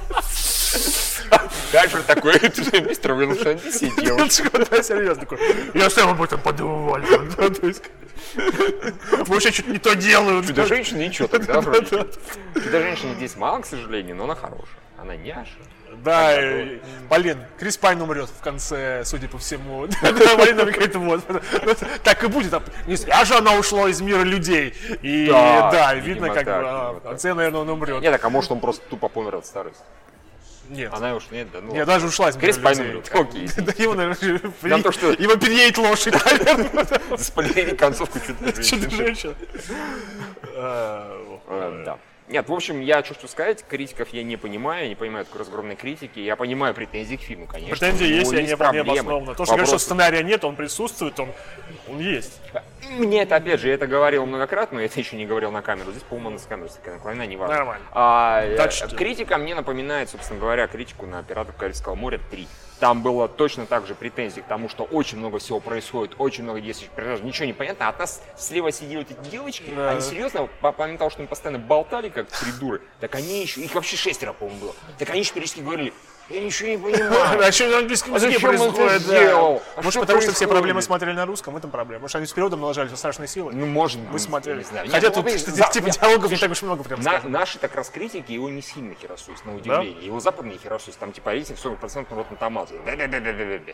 Дальше 1.73 2.03
такой, 2.07 2.35
мистер 2.89 3.13
Уилсон, 3.13 3.59
сидел. 3.73 4.17
Да, 4.17 4.83
серьезно 4.83 5.27
такой. 5.27 5.39
Я 5.75 5.89
сам 5.91 6.11
об 6.11 6.23
этом 6.23 6.41
подумал. 6.41 6.99
Я 6.99 7.07
что-то 7.07 7.73
не 9.73 9.79
то 9.79 9.95
делаю. 9.95 10.45
Чудо 10.45 10.67
женщины 10.67 11.05
ничего 11.05 11.29
тогда 11.29 11.61
вроде. 11.61 12.07
Чудо 12.55 12.81
женщины 12.81 13.15
здесь 13.15 13.37
мало, 13.37 13.61
к 13.61 13.67
сожалению, 13.67 14.17
но 14.17 14.25
она 14.25 14.35
хорошая. 14.35 14.69
Она 14.99 15.17
няша. 15.17 15.51
Да, 16.05 16.41
и- 16.41 16.81
блин, 17.11 17.39
Крис 17.59 17.77
Пайн 17.77 18.01
умрет 18.03 18.29
в 18.29 18.43
конце, 18.43 19.03
судя 19.05 19.29
по 19.29 19.39
всему. 19.39 19.87
Так 22.03 22.25
и 22.25 22.27
будет. 22.27 22.53
а 22.55 22.63
Не 22.87 22.97
зря 22.97 23.25
же 23.25 23.35
она 23.37 23.55
ушла 23.55 23.89
из 23.89 24.01
мира 24.01 24.23
людей. 24.23 24.75
И 25.03 25.27
Да, 25.29 25.95
видно, 25.95 26.31
как 26.31 26.45
бы, 26.45 26.51
а, 26.53 26.93
в 26.93 27.01
так. 27.01 27.03
конце, 27.05 27.35
наверное, 27.35 27.61
он 27.61 27.69
умрет. 27.69 28.01
Нет, 28.03 28.13
так 28.13 28.25
а 28.25 28.31
может 28.31 28.51
он 28.51 28.61
просто 28.61 28.83
тупо 28.89 29.09
помер 29.09 29.37
от 29.37 29.47
старости. 29.47 29.83
Нет. 30.69 30.93
Она 30.95 31.15
уж 31.15 31.25
нет, 31.31 31.49
да 31.53 31.61
ну. 31.61 31.75
Я 31.75 31.85
даже 31.85 32.07
ушла 32.07 32.31
из 32.31 32.37
Крис 32.37 32.57
Пайн 32.59 32.81
умрет. 32.81 33.11
Окей. 33.15 33.49
Да 33.59 33.73
его, 33.77 33.95
наверное, 33.95 34.39
его 34.39 35.37
переедет 35.37 35.79
лошадь, 35.79 36.15
наверное. 36.25 36.87
Заспойлерили 37.17 37.77
концовку 37.77 38.19
чудо 38.21 38.53
Чудо 38.63 38.91
женщины. 38.91 38.97
женщина. 38.97 39.35
Э, 40.55 41.83
Да. 41.85 41.99
Нет, 42.29 42.49
в 42.49 42.53
общем, 42.53 42.81
я 42.81 43.03
что 43.03 43.15
хочу 43.15 43.29
сказать, 43.29 43.65
критиков 43.69 44.09
я 44.11 44.23
не 44.23 44.37
понимаю, 44.37 44.85
я 44.85 44.89
не 44.89 44.95
понимаю 44.95 45.25
такой 45.25 45.41
разгромной 45.41 45.77
критики, 45.77 46.19
я 46.21 46.37
понимаю 46.37 46.75
претензии 46.75 47.17
к 47.17 47.21
фильму, 47.21 47.47
конечно. 47.47 47.77
Претензии 47.77 48.07
есть, 48.07 48.33
и 48.33 48.37
они 48.37 48.55
вполне 48.55 48.81
обоснованы. 48.81 49.35
То, 49.35 49.45
что 49.45 49.55
говорят, 49.55 49.69
что 49.69 49.79
сценария 49.79 50.23
нет, 50.23 50.45
он 50.45 50.57
присутствует, 50.57 51.19
он, 51.21 51.31
он 51.89 52.01
есть. 52.01 52.41
Мне 52.99 53.23
это, 53.23 53.37
опять 53.37 53.61
же, 53.61 53.69
я 53.69 53.75
это 53.75 53.87
говорил 53.87 54.27
многократно, 54.27 54.77
но 54.77 54.81
я 54.81 54.87
это 54.87 54.99
еще 55.01 55.17
не 55.17 55.27
говорил 55.27 55.51
на 55.51 55.63
камеру. 55.63 55.91
Здесь, 55.93 56.03
по-моему, 56.05 56.39
с 56.39 56.43
камеры 56.47 56.69
такая 56.69 56.95
наклонена, 56.97 57.27
не 57.27 57.37
важно. 57.37 57.57
Нормально. 57.57 57.85
А, 57.93 58.43
э, 58.45 58.57
Дальше. 58.57 58.89
критика 58.89 59.39
мне 59.39 59.55
напоминает, 59.55 60.11
собственно 60.11 60.39
говоря, 60.41 60.67
критику 60.67 61.07
на 61.07 61.23
«Пиратов 61.23 61.57
Карибского 61.57 61.95
моря 61.95 62.21
3». 62.31 62.47
Там 62.81 63.03
было 63.03 63.29
точно 63.29 63.65
так 63.67 63.87
же 63.87 63.95
претензий 63.95 64.41
к 64.41 64.47
тому, 64.47 64.69
что 64.69 64.83
очень 64.83 65.17
много 65.19 65.39
всего 65.39 65.61
происходит, 65.61 66.17
очень 66.19 66.43
много 66.43 66.61
действующих 66.61 66.93
персонажей, 66.93 67.25
ничего 67.25 67.47
не 67.47 67.53
понятно. 67.53 67.87
А 67.87 67.91
от 67.91 67.99
нас 68.01 68.21
слева 68.37 68.73
сидели 68.73 69.03
эти 69.03 69.13
девочки, 69.31 69.71
Да. 69.75 69.91
они 69.93 70.01
серьезно, 70.01 70.49
по- 70.61 70.73
помимо 70.73 70.99
того, 70.99 71.09
что 71.11 71.21
они 71.21 71.29
постоянно 71.29 71.61
болтали, 71.61 72.09
как 72.09 72.27
придуры, 72.27 72.81
так 72.99 73.15
они 73.15 73.41
еще, 73.41 73.61
их 73.61 73.73
вообще 73.77 73.97
шестеро, 73.97 74.33
по-моему, 74.33 74.61
было, 74.61 74.75
так 74.99 75.09
они 75.11 75.21
еще 75.21 75.33
периодически 75.33 75.61
говорили, 75.61 75.93
я 76.33 76.41
ничего 76.41 76.69
не 76.69 76.79
понимаю. 76.79 77.43
А 77.43 77.53
что 77.53 77.69
на 77.69 77.79
английском 77.79 78.15
А 78.15 78.17
языке 78.17 78.41
происходит? 78.41 79.03
А 79.11 79.61
Может, 79.83 80.01
потому 80.01 80.21
что 80.21 80.33
все 80.33 80.47
проблемы 80.47 80.83
смотрели 80.83 81.15
на 81.15 81.27
русском, 81.27 81.55
в 81.55 81.57
этом 81.57 81.71
проблема. 81.71 82.03
Может, 82.03 82.17
они 82.17 82.27
с 82.27 82.33
переводом 82.33 82.61
налажали 82.61 82.89
со 82.89 82.97
страшной 82.97 83.29
силой? 83.29 83.55
Ну, 83.55 83.67
может 83.67 84.01
Мы 84.11 84.19
смотрели. 84.19 84.65
Хотя 84.91 85.11
тут 85.11 85.27
типа 85.27 85.91
диалогов 85.91 86.31
не 86.31 86.37
так 86.37 86.51
уж 86.51 86.63
много 86.63 86.83
прям 86.85 87.01
На- 87.01 87.21
наши 87.23 87.59
так 87.59 87.75
раз 87.75 87.91
критики 87.91 88.33
его 88.33 88.49
не 88.49 88.63
сильно 88.63 88.95
херосуют, 88.95 89.45
на 89.45 89.55
удивление. 89.57 90.07
Его 90.07 90.21
западные 90.21 90.59
херосуют, 90.59 90.99
там 90.99 91.13
типа 91.13 91.31
рейтинг 91.31 91.59
40% 91.59 92.07
на 92.11 92.21
Rotten 92.21 92.39
Tomatoes. 92.39 92.85
Да-да-да-да-да-да. 92.85 93.73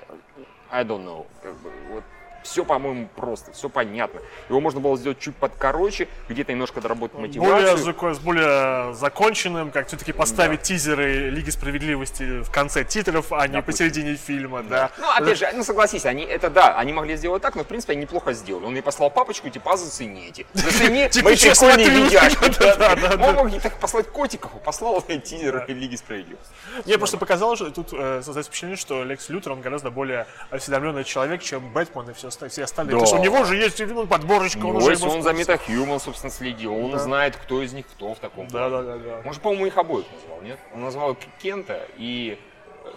I 0.71 0.85
don't 0.85 1.05
know. 1.05 1.27
Как 1.43 1.55
бы, 1.61 1.71
вот. 1.91 2.05
Все, 2.49 2.65
по-моему, 2.65 3.09
просто, 3.15 3.53
все 3.53 3.69
понятно. 3.69 4.21
Его 4.49 4.61
можно 4.61 4.81
было 4.81 4.97
сделать 4.97 5.19
чуть 5.19 5.37
подкороче, 5.37 6.09
где-то 6.31 6.53
немножко 6.53 6.81
доработать 6.81 7.17
более, 7.17 7.29
мотивацию. 7.53 7.87
зако- 7.95 8.15
с 8.15 8.19
более 8.19 8.95
законченным, 8.95 9.71
как 9.71 9.89
все-таки 9.89 10.13
поставить 10.13 10.63
тизеры 10.63 11.29
Лиги 11.29 11.51
Справедливости 11.51 12.41
в 12.43 12.51
конце 12.51 12.85
титров, 12.85 13.33
а 13.33 13.47
не 13.47 13.53
Допустим. 13.55 13.63
посередине 13.89 14.17
фильма, 14.17 14.63
да. 14.63 14.91
Ну, 14.99 15.11
опять 15.11 15.39
же, 15.39 15.51
ну 15.55 15.63
согласись, 15.63 16.07
они 16.07 16.25
это 16.25 16.49
да, 16.49 16.75
они 16.79 16.93
могли 16.95 17.17
сделать 17.17 17.43
так, 17.43 17.55
но 17.55 17.65
в 17.65 17.67
принципе 17.67 17.93
они 17.93 18.03
неплохо 18.03 18.33
сделали. 18.33 18.65
Он 18.65 18.75
ей 18.75 18.83
послал 18.83 19.11
папочку, 19.11 19.49
типа, 19.51 19.73
«А, 19.73 19.77
зацените. 19.77 20.47
Зацени 20.55 21.09
Типа, 21.11 21.29
мои 21.29 21.37
прикольные 21.37 21.89
видяшки. 21.91 22.59
да, 22.59 22.77
да, 22.77 22.97
да, 22.97 23.17
да. 23.17 23.29
Он 23.29 23.35
мог 23.35 23.61
так 23.61 23.75
послать 23.79 24.09
котиков, 24.09 24.55
и 24.57 24.59
послал 24.59 25.03
тизер 25.25 25.65
Лиги 25.69 25.97
Справедливости. 25.97 26.49
Мне 26.87 26.97
просто 26.97 27.19
показалось, 27.19 27.59
что 27.59 27.71
тут 27.71 27.93
э, 27.93 28.23
создается 28.23 28.51
впечатление, 28.51 28.77
что 28.79 29.05
Лекс 29.05 29.29
Лютер, 29.29 29.53
он 29.53 29.61
гораздо 29.61 29.91
более 29.91 30.27
осведомленный 30.51 31.05
человек, 31.05 31.43
чем 31.43 31.73
Бэтмен 31.73 32.11
и 32.11 32.13
все, 32.15 32.31
все 32.47 32.65
остальные. 32.65 32.93
Да. 32.93 33.01
Потому 33.01 33.07
что 33.07 33.21
у 33.21 33.25
него 33.25 33.45
же 33.45 33.57
есть 33.57 33.83
подборочка, 34.09 34.65
он 34.65 34.75
Ну, 34.75 34.79
уже 34.79 34.93
если 34.93 35.05
его 35.05 35.15
он 35.17 35.23
за. 35.23 35.31
MetaHuman, 35.31 35.99
собственно, 35.99 36.31
следил, 36.31 36.75
он 36.77 36.99
знает, 36.99 37.37
кто 37.37 37.63
из 37.63 37.73
них 37.73 37.87
кто 37.87 38.15
в 38.15 38.19
таком. 38.19 38.47
Да, 38.49 38.71
да, 38.71 38.83
да, 38.83 38.97
да. 38.97 39.23
Может, 39.25 39.43
по-моему, 39.43 39.67
их 39.67 39.77
обоих 39.77 40.07
назвал, 40.13 40.41
нет? 40.43 40.59
Он 40.75 40.83
назвал 40.83 41.17
Кента 41.41 41.87
и... 41.97 42.39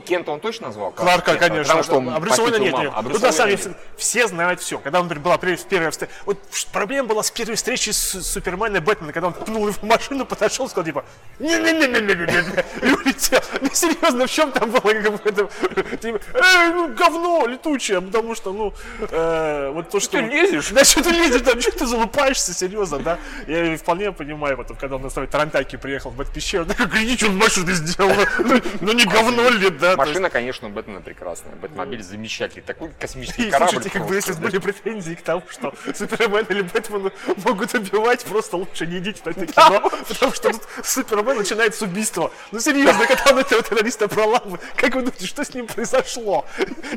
Кента 0.05 0.31
он 0.31 0.39
точно 0.39 0.67
назвал? 0.67 0.91
Кларка, 0.91 1.31
Кента, 1.31 1.47
конечно. 1.47 1.63
Потому 1.63 1.83
что 1.83 1.95
он 1.97 2.09
а 2.09 2.17
Уэйна 2.19 2.27
похитил 2.27 2.63
нет, 2.63 2.77
нет. 2.77 2.93
а 2.95 3.01
Ну, 3.01 3.19
на 3.19 3.31
самом 3.31 3.55
деле, 3.55 3.75
все 3.97 4.27
знают 4.27 4.61
все. 4.61 4.79
Когда, 4.79 5.01
например, 5.01 5.23
была 5.23 5.37
первая 5.37 5.57
встреча... 5.91 6.11
Вот 6.25 6.39
проблема 6.71 7.09
была 7.09 7.23
с 7.23 7.31
первой 7.31 7.55
встречей 7.55 7.93
с 7.93 8.21
Суперменом 8.23 8.77
и 8.77 8.79
Бэтменом, 8.79 9.13
когда 9.13 9.27
он 9.27 9.33
пнул 9.33 9.67
его 9.67 9.73
в 9.73 9.83
машину, 9.83 10.25
подошел, 10.25 10.67
сказал, 10.69 10.85
типа, 10.85 11.05
не-не-не-не-не-не-не, 11.39 12.87
и 12.87 12.91
улетел. 12.91 13.41
Ну, 13.61 13.69
серьезно, 13.73 14.27
в 14.27 14.31
чем 14.31 14.51
там 14.51 14.71
было? 14.71 14.81
Как 14.81 15.25
это, 15.25 15.49
типа, 15.97 16.19
эй, 16.33 16.73
ну, 16.73 16.93
говно 16.93 17.45
летучее, 17.47 18.01
потому 18.01 18.35
что, 18.35 18.53
ну, 18.53 18.73
э, 18.99 19.71
вот 19.73 19.89
то, 19.89 19.99
что... 19.99 20.17
ты 20.17 20.23
лезешь? 20.23 20.69
Да 20.69 20.83
что 20.83 21.03
ты 21.03 21.09
лезешь, 21.11 21.41
там, 21.41 21.59
что 21.59 21.71
ты 21.71 21.85
залупаешься, 21.85 22.53
серьезно, 22.53 22.99
да? 22.99 23.19
Я 23.47 23.77
вполне 23.77 24.11
понимаю, 24.11 24.57
потом, 24.57 24.77
когда 24.77 24.95
он 24.95 25.01
на 25.01 25.09
своей 25.09 25.27
Тарантайке 25.27 25.77
приехал 25.77 26.11
в 26.11 26.15
Бэтпещеру, 26.15 26.65
ну, 26.65 26.87
гляди, 26.87 27.17
что 27.17 27.27
он 27.27 27.37
машину 27.37 27.71
сделал, 27.71 28.15
ну, 28.39 28.61
ну, 28.81 28.93
не 28.93 29.05
говно 29.05 29.49
ли, 29.49 29.69
да? 29.81 29.95
то 29.95 30.01
есть- 30.03 30.09
Машина, 30.11 30.29
конечно, 30.29 30.67
у 30.67 30.71
Бэтмена 30.71 31.01
прекрасная. 31.01 31.55
Бэтмобиль 31.55 32.03
замечательный. 32.03 32.61
Такой 32.63 32.89
космический 32.99 33.47
И, 33.47 33.51
корабль. 33.51 33.71
слушайте, 33.73 33.89
как 33.99 34.07
бы 34.07 34.15
если 34.15 34.33
были 34.33 34.57
претензии 34.59 35.15
к 35.15 35.21
тому, 35.21 35.43
что 35.49 35.73
Супермен 35.93 36.45
или 36.49 36.61
Бэтмен 36.61 37.11
могут 37.45 37.73
убивать, 37.73 38.23
просто 38.25 38.57
лучше 38.57 38.87
не 38.87 38.99
идите 38.99 39.21
на 39.25 39.31
это 39.31 39.45
кино, 39.47 39.89
потому 40.07 40.33
что 40.33 40.51
тут 40.51 40.61
Супермен 40.83 41.37
начинает 41.37 41.75
с 41.75 41.81
убийства. 41.81 42.31
Ну 42.51 42.59
серьезно, 42.59 43.05
когда 43.05 43.31
он 43.31 43.39
этого 43.39 43.61
террориста 43.63 44.07
проламывает, 44.07 44.61
как 44.75 44.93
вы 44.95 45.01
думаете, 45.01 45.25
что 45.25 45.43
с 45.43 45.53
ним 45.53 45.67
произошло? 45.67 46.45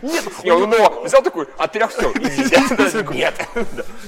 Нет, 0.02 0.24
Не, 0.44 0.50
он 0.52 0.72
его 0.72 1.02
взял 1.04 1.22
такой, 1.22 1.46
отряхся, 1.58 2.02
идите. 2.14 2.54
Нет. 3.14 3.34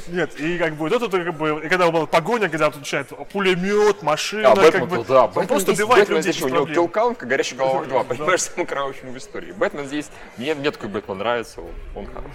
нет, 0.09 0.41
и 0.41 0.59
как 0.59 0.75
бы, 0.75 0.89
вот 0.89 0.93
это 0.93 1.09
как 1.25 1.35
бы, 1.35 1.61
когда 1.69 1.91
была 1.91 2.07
погоня, 2.07 2.49
когда 2.49 2.67
тут 2.71 2.81
начинает 2.81 3.09
пулемет, 3.33 4.03
машина, 4.03 4.53
А, 4.53 4.55
как 4.57 4.65
Бэтмен, 4.65 4.89
бы, 4.89 5.05
да. 5.05 5.25
он 5.35 5.47
просто 5.47 5.73
убивает 5.73 6.09
людей 6.09 6.35
у 6.43 6.49
него 6.49 6.67
киллкаунт, 6.67 7.19
горящий 7.23 7.55
головок 7.57 7.89
2. 7.89 8.05
Понимаешь, 8.05 8.41
самый 8.67 8.93
кровавый 8.93 9.13
в 9.13 9.17
истории. 9.17 9.53
Бэтмен 9.53 9.87
здесь, 9.87 10.11
мне, 10.37 10.55
мне 10.55 10.71
такой 10.71 10.89
Бэтмен 10.89 11.19
нравится, 11.19 11.61
он, 11.61 11.71
он 11.95 12.07
хорош. 12.07 12.31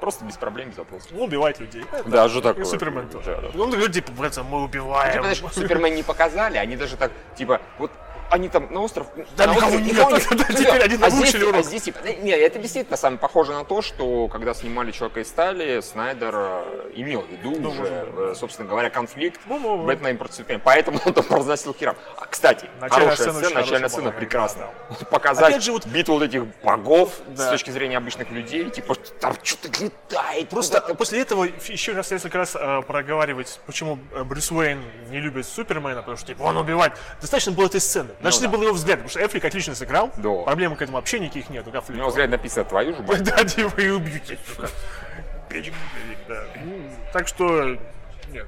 Просто 0.00 0.24
без 0.24 0.36
проблем, 0.36 0.70
без 0.70 0.78
вопросов. 0.78 1.08
Ну, 1.10 1.24
убивает 1.24 1.58
людей. 1.58 1.84
Это- 1.90 2.08
Да, 2.08 2.28
что 2.28 2.38
И 2.38 2.42
такое? 2.42 2.64
Супермен 2.64 3.08
тоже. 3.08 3.34
Да, 3.42 3.50
да. 3.52 3.62
Он 3.62 3.70
говорит, 3.70 3.92
типа, 3.92 4.12
«Братцы, 4.12 4.44
мы 4.44 4.62
убиваем. 4.62 5.12
Типа, 5.12 5.24
знаешь, 5.34 5.54
Супермен 5.54 5.94
не 5.94 6.04
показали, 6.04 6.56
они 6.56 6.76
даже 6.76 6.96
так, 6.96 7.10
типа, 7.36 7.60
вот 7.78 7.90
они 8.30 8.48
там 8.48 8.72
на 8.72 8.80
остров... 8.80 9.06
Да 9.36 9.46
на 9.46 9.52
никого 9.54 9.66
острове 9.76 9.84
нет, 9.84 9.92
никого 9.94 10.10
Ну 10.30 10.54
теперь 10.54 10.82
они 10.82 10.94
а 11.00 11.10
здесь, 11.10 11.12
выучили 11.14 11.44
урок. 11.44 11.56
а 11.60 11.62
здесь, 11.62 11.82
типа, 11.82 11.98
не, 12.22 12.30
это 12.30 12.58
действительно 12.58 12.96
самое 12.96 13.18
похоже 13.18 13.52
на 13.52 13.64
то, 13.64 13.82
что 13.82 14.28
когда 14.28 14.54
снимали 14.54 14.90
Человека 14.90 15.20
из 15.20 15.28
стали, 15.28 15.80
Снайдер 15.80 16.34
э, 16.34 16.90
имел 16.94 17.22
в 17.22 17.28
виду 17.30 17.56
Ну, 17.60 17.70
уже, 17.70 18.06
э, 18.16 18.34
собственно 18.34 18.68
говоря, 18.68 18.90
конфликт 18.90 19.40
Ну. 19.46 19.84
Бэтмена 19.84 20.18
против 20.18 20.36
Супермена. 20.36 20.62
Поэтому 20.64 21.00
он 21.04 21.12
там 21.12 21.24
разносил 21.30 21.74
херам. 21.74 21.96
А, 22.16 22.26
кстати, 22.26 22.68
Начальная 22.80 23.10
хорошая 23.10 23.16
сцена 23.16 23.44
сцена, 23.44 23.60
начальная 23.60 23.88
сцена 23.88 24.02
была, 24.10 24.12
прекрасная. 24.12 24.68
Показать 25.10 25.48
Опять 25.50 25.62
же, 25.64 25.72
вот- 25.72 25.86
битву 25.86 26.14
вот 26.14 26.22
этих 26.24 26.44
богов 26.62 27.12
Да. 27.28 27.46
с 27.46 27.50
точки 27.50 27.70
зрения 27.70 27.96
обычных 27.98 28.30
людей, 28.30 28.70
типа, 28.70 28.94
там 29.20 29.34
что-то 29.42 29.68
летает. 29.82 30.48
Просто 30.50 30.80
после 30.94 31.20
этого 31.22 31.44
еще 31.44 31.92
раз 31.92 32.10
несколько 32.10 32.38
раз 32.38 32.56
э, 32.56 32.82
проговаривать, 32.86 33.60
почему 33.66 33.98
Брюс 34.24 34.50
Уэйн 34.50 34.82
не 35.10 35.20
любит 35.20 35.46
Супермена, 35.46 35.96
потому 36.00 36.16
что 36.16 36.26
типа 36.26 36.42
он 36.42 36.56
убивает. 36.56 36.92
Достаточно 37.20 37.52
было 37.52 37.66
этой 37.66 37.80
сцены. 37.80 38.10
Должны 38.20 38.46
да. 38.46 38.52
был 38.52 38.62
его 38.62 38.72
взгляд, 38.72 38.98
потому 38.98 39.10
что 39.10 39.24
Эфрик 39.24 39.44
отлично 39.44 39.74
сыграл. 39.74 40.10
Да. 40.16 40.42
Проблем 40.44 40.74
к 40.76 40.82
этому 40.82 40.96
вообще 40.98 41.20
никаких 41.20 41.50
нет. 41.50 41.66
У 41.66 41.92
него 41.92 42.08
взгляд 42.08 42.30
написано 42.30 42.64
твою 42.64 42.94
же 42.94 43.02
мать. 43.02 43.22
Да, 43.24 43.44
типа 43.44 43.80
и 43.80 43.88
убьете. 43.90 44.38
Ну, 45.50 46.90
Так 47.12 47.28
что 47.28 47.78
нет, 48.32 48.46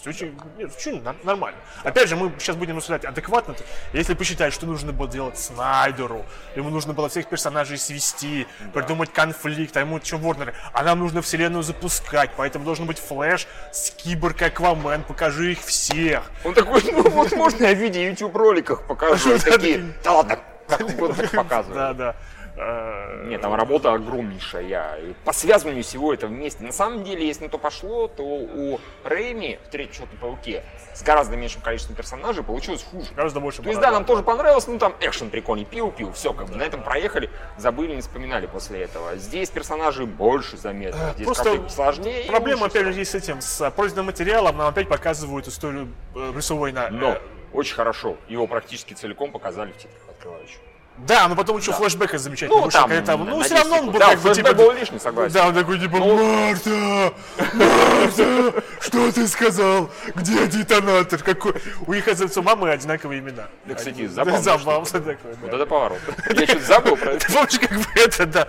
всё 0.00 0.10
очень, 0.10 0.38
нет, 0.58 0.70
очень 0.76 1.02
нар- 1.02 1.16
нормально. 1.22 1.58
Опять 1.84 2.08
же, 2.08 2.16
мы 2.16 2.32
сейчас 2.38 2.56
будем 2.56 2.76
рассуждать 2.76 3.04
адекватно. 3.04 3.54
Если 3.92 4.14
посчитать, 4.14 4.52
что 4.52 4.66
нужно 4.66 4.92
было 4.92 5.08
делать 5.08 5.38
Снайдеру, 5.38 6.24
ему 6.56 6.70
нужно 6.70 6.92
было 6.92 7.08
всех 7.08 7.28
персонажей 7.28 7.78
свести, 7.78 8.46
придумать 8.72 9.12
конфликт, 9.12 9.76
а 9.76 9.80
ему 9.80 10.00
что 10.02 10.16
Ворнер, 10.18 10.54
а 10.72 10.82
нам 10.82 10.98
нужно 11.00 11.22
вселенную 11.22 11.62
запускать, 11.62 12.30
поэтому 12.36 12.64
должен 12.64 12.86
быть 12.86 12.98
Флэш, 12.98 13.46
Скиборг, 13.72 14.40
Аквамен, 14.42 15.02
покажи 15.04 15.52
их 15.52 15.60
всех. 15.60 16.22
Он 16.44 16.54
такой, 16.54 16.82
ну 16.92 17.08
вот 17.10 17.32
можно 17.32 17.66
я 17.66 17.74
в 17.74 17.78
виде 17.78 18.06
YouTube 18.08 18.34
роликах 18.36 18.86
покажу. 18.86 19.34
И 19.34 19.38
такие, 19.38 19.92
да 20.04 20.12
ладно, 20.12 20.38
так 20.68 20.80
показываю. 21.32 21.74
Да, 21.74 21.92
да. 21.94 22.16
Э, 22.56 23.24
Нет, 23.28 23.40
там 23.40 23.54
работа 23.54 23.92
огромнейшая. 23.92 24.96
И 24.96 25.12
по 25.24 25.32
связыванию 25.32 25.82
всего 25.82 26.12
этого 26.12 26.30
вместе. 26.30 26.62
На 26.64 26.72
самом 26.72 27.04
деле, 27.04 27.26
если 27.26 27.44
на 27.44 27.50
то 27.50 27.58
пошло, 27.58 28.08
то 28.08 28.22
у 28.22 28.80
Рэйми 29.04 29.58
в 29.66 29.70
третьем 29.70 29.94
Человеке 29.94 30.16
пауке 30.20 30.64
с 30.94 31.02
гораздо 31.02 31.36
меньшим 31.36 31.62
количеством 31.62 31.96
персонажей 31.96 32.42
получилось 32.42 32.84
хуже. 32.90 33.08
Гораздо 33.14 33.40
больше 33.40 33.62
То 33.62 33.68
есть, 33.68 33.80
да, 33.80 33.90
нам 33.90 34.04
тоже 34.04 34.22
понравилось, 34.22 34.66
ну 34.66 34.78
там 34.78 34.94
экшен 35.00 35.30
прикольный, 35.30 35.64
пиу-пиу, 35.64 36.12
все, 36.12 36.32
как 36.32 36.48
бы 36.48 36.56
на 36.56 36.62
этом 36.62 36.82
проехали, 36.82 37.30
забыли, 37.56 37.94
не 37.94 38.02
вспоминали 38.02 38.46
после 38.46 38.82
этого. 38.82 39.16
Здесь 39.16 39.50
персонажей 39.50 40.06
больше 40.06 40.56
заметно, 40.56 41.12
здесь 41.14 41.26
просто 41.26 41.68
сложнее. 41.68 42.24
Проблема, 42.28 42.66
опять 42.66 42.84
же, 42.84 42.92
есть 42.92 43.12
с 43.12 43.14
этим, 43.14 43.40
с 43.40 43.70
пройденным 43.70 44.06
материалом, 44.06 44.56
нам 44.56 44.68
опять 44.68 44.88
показывают 44.88 45.48
историю 45.48 45.88
э, 46.14 46.32
Брюса 46.32 46.54
Уэйна. 46.54 46.88
Но 46.90 47.12
Э, 47.12 47.18
очень 47.52 47.74
хорошо, 47.74 48.16
его 48.28 48.46
практически 48.46 48.94
целиком 48.94 49.32
показали 49.32 49.72
в 49.72 49.76
титрах 49.76 50.08
открывающих. 50.08 50.58
Да, 50.98 51.26
но 51.26 51.34
потом 51.34 51.56
еще 51.56 51.72
флешбэк 51.72 52.16
замечательный 52.18 52.60
Ну, 52.60 52.70
там, 52.70 52.88
когда 52.88 53.04
там, 53.04 53.24
ну, 53.24 53.38
10 53.38 53.46
все 53.46 53.56
равно 53.56 53.78
он 53.78 53.90
был 53.90 53.98
Да, 53.98 54.10
как 54.10 54.20
бы, 54.20 54.34
типа... 54.34 54.52
был 54.54 54.70
лишний, 54.72 54.98
согласен. 55.00 55.32
Да, 55.34 55.48
он 55.48 55.54
такой, 55.54 55.78
типа, 55.80 55.96
Марта! 55.98 57.12
Марта! 57.54 58.62
Что 58.80 59.10
ты 59.12 59.26
сказал? 59.26 59.90
Где 60.14 60.46
детонатор? 60.46 61.18
Какой? 61.22 61.54
У 61.86 61.92
них, 61.94 62.04
оказывается, 62.06 62.40
у 62.40 62.42
мамы 62.44 62.70
одинаковые 62.70 63.20
имена. 63.20 63.48
Да, 63.64 63.74
кстати, 63.74 64.06
забавно, 64.06 64.40
Да, 64.42 64.58
забавно 64.58 64.86
такое, 64.86 65.34
Вот 65.40 65.50
да. 65.50 65.56
это 65.56 65.66
поворот. 65.66 65.98
Я 66.30 66.46
что-то 66.46 66.64
забыл 66.66 66.96
про 66.96 67.12
это. 67.12 67.26
Помнишь, 67.32 67.58
как 67.58 67.70
бы 67.72 67.84
это, 67.96 68.26
да, 68.26 68.48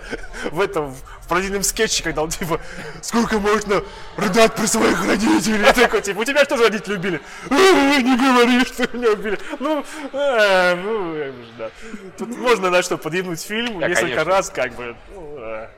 в 0.52 0.60
этом, 0.60 0.94
в 0.94 1.28
пародийном 1.28 1.62
скетче, 1.62 2.04
когда 2.04 2.22
он, 2.22 2.28
типа, 2.30 2.60
сколько 3.00 3.38
можно 3.38 3.82
рыдать 4.16 4.54
про 4.54 4.66
своих 4.66 5.04
родителей? 5.04 5.72
Такой, 5.74 6.02
типа, 6.02 6.20
у 6.20 6.24
тебя 6.24 6.44
что 6.44 6.56
же 6.56 6.64
родители 6.64 6.94
убили? 6.94 7.20
«Э, 7.50 8.00
Не 8.00 8.16
говори, 8.16 8.64
что 8.64 8.88
меня 8.96 9.10
убили. 9.10 9.38
Ну, 9.58 9.84
э, 10.12 10.74
ну, 10.76 11.32
да. 11.58 11.70
Тут 12.18 12.28
можно, 12.36 12.70
на 12.70 12.82
что, 12.82 12.96
подъебнуть 12.98 13.40
фильм 13.42 13.80
Да, 13.80 13.88
несколько 13.88 14.08
конечно. 14.10 14.24
раз, 14.24 14.50
как 14.50 14.72
бы. 14.74 14.96
ну, 15.14 15.36
э. 15.38 15.68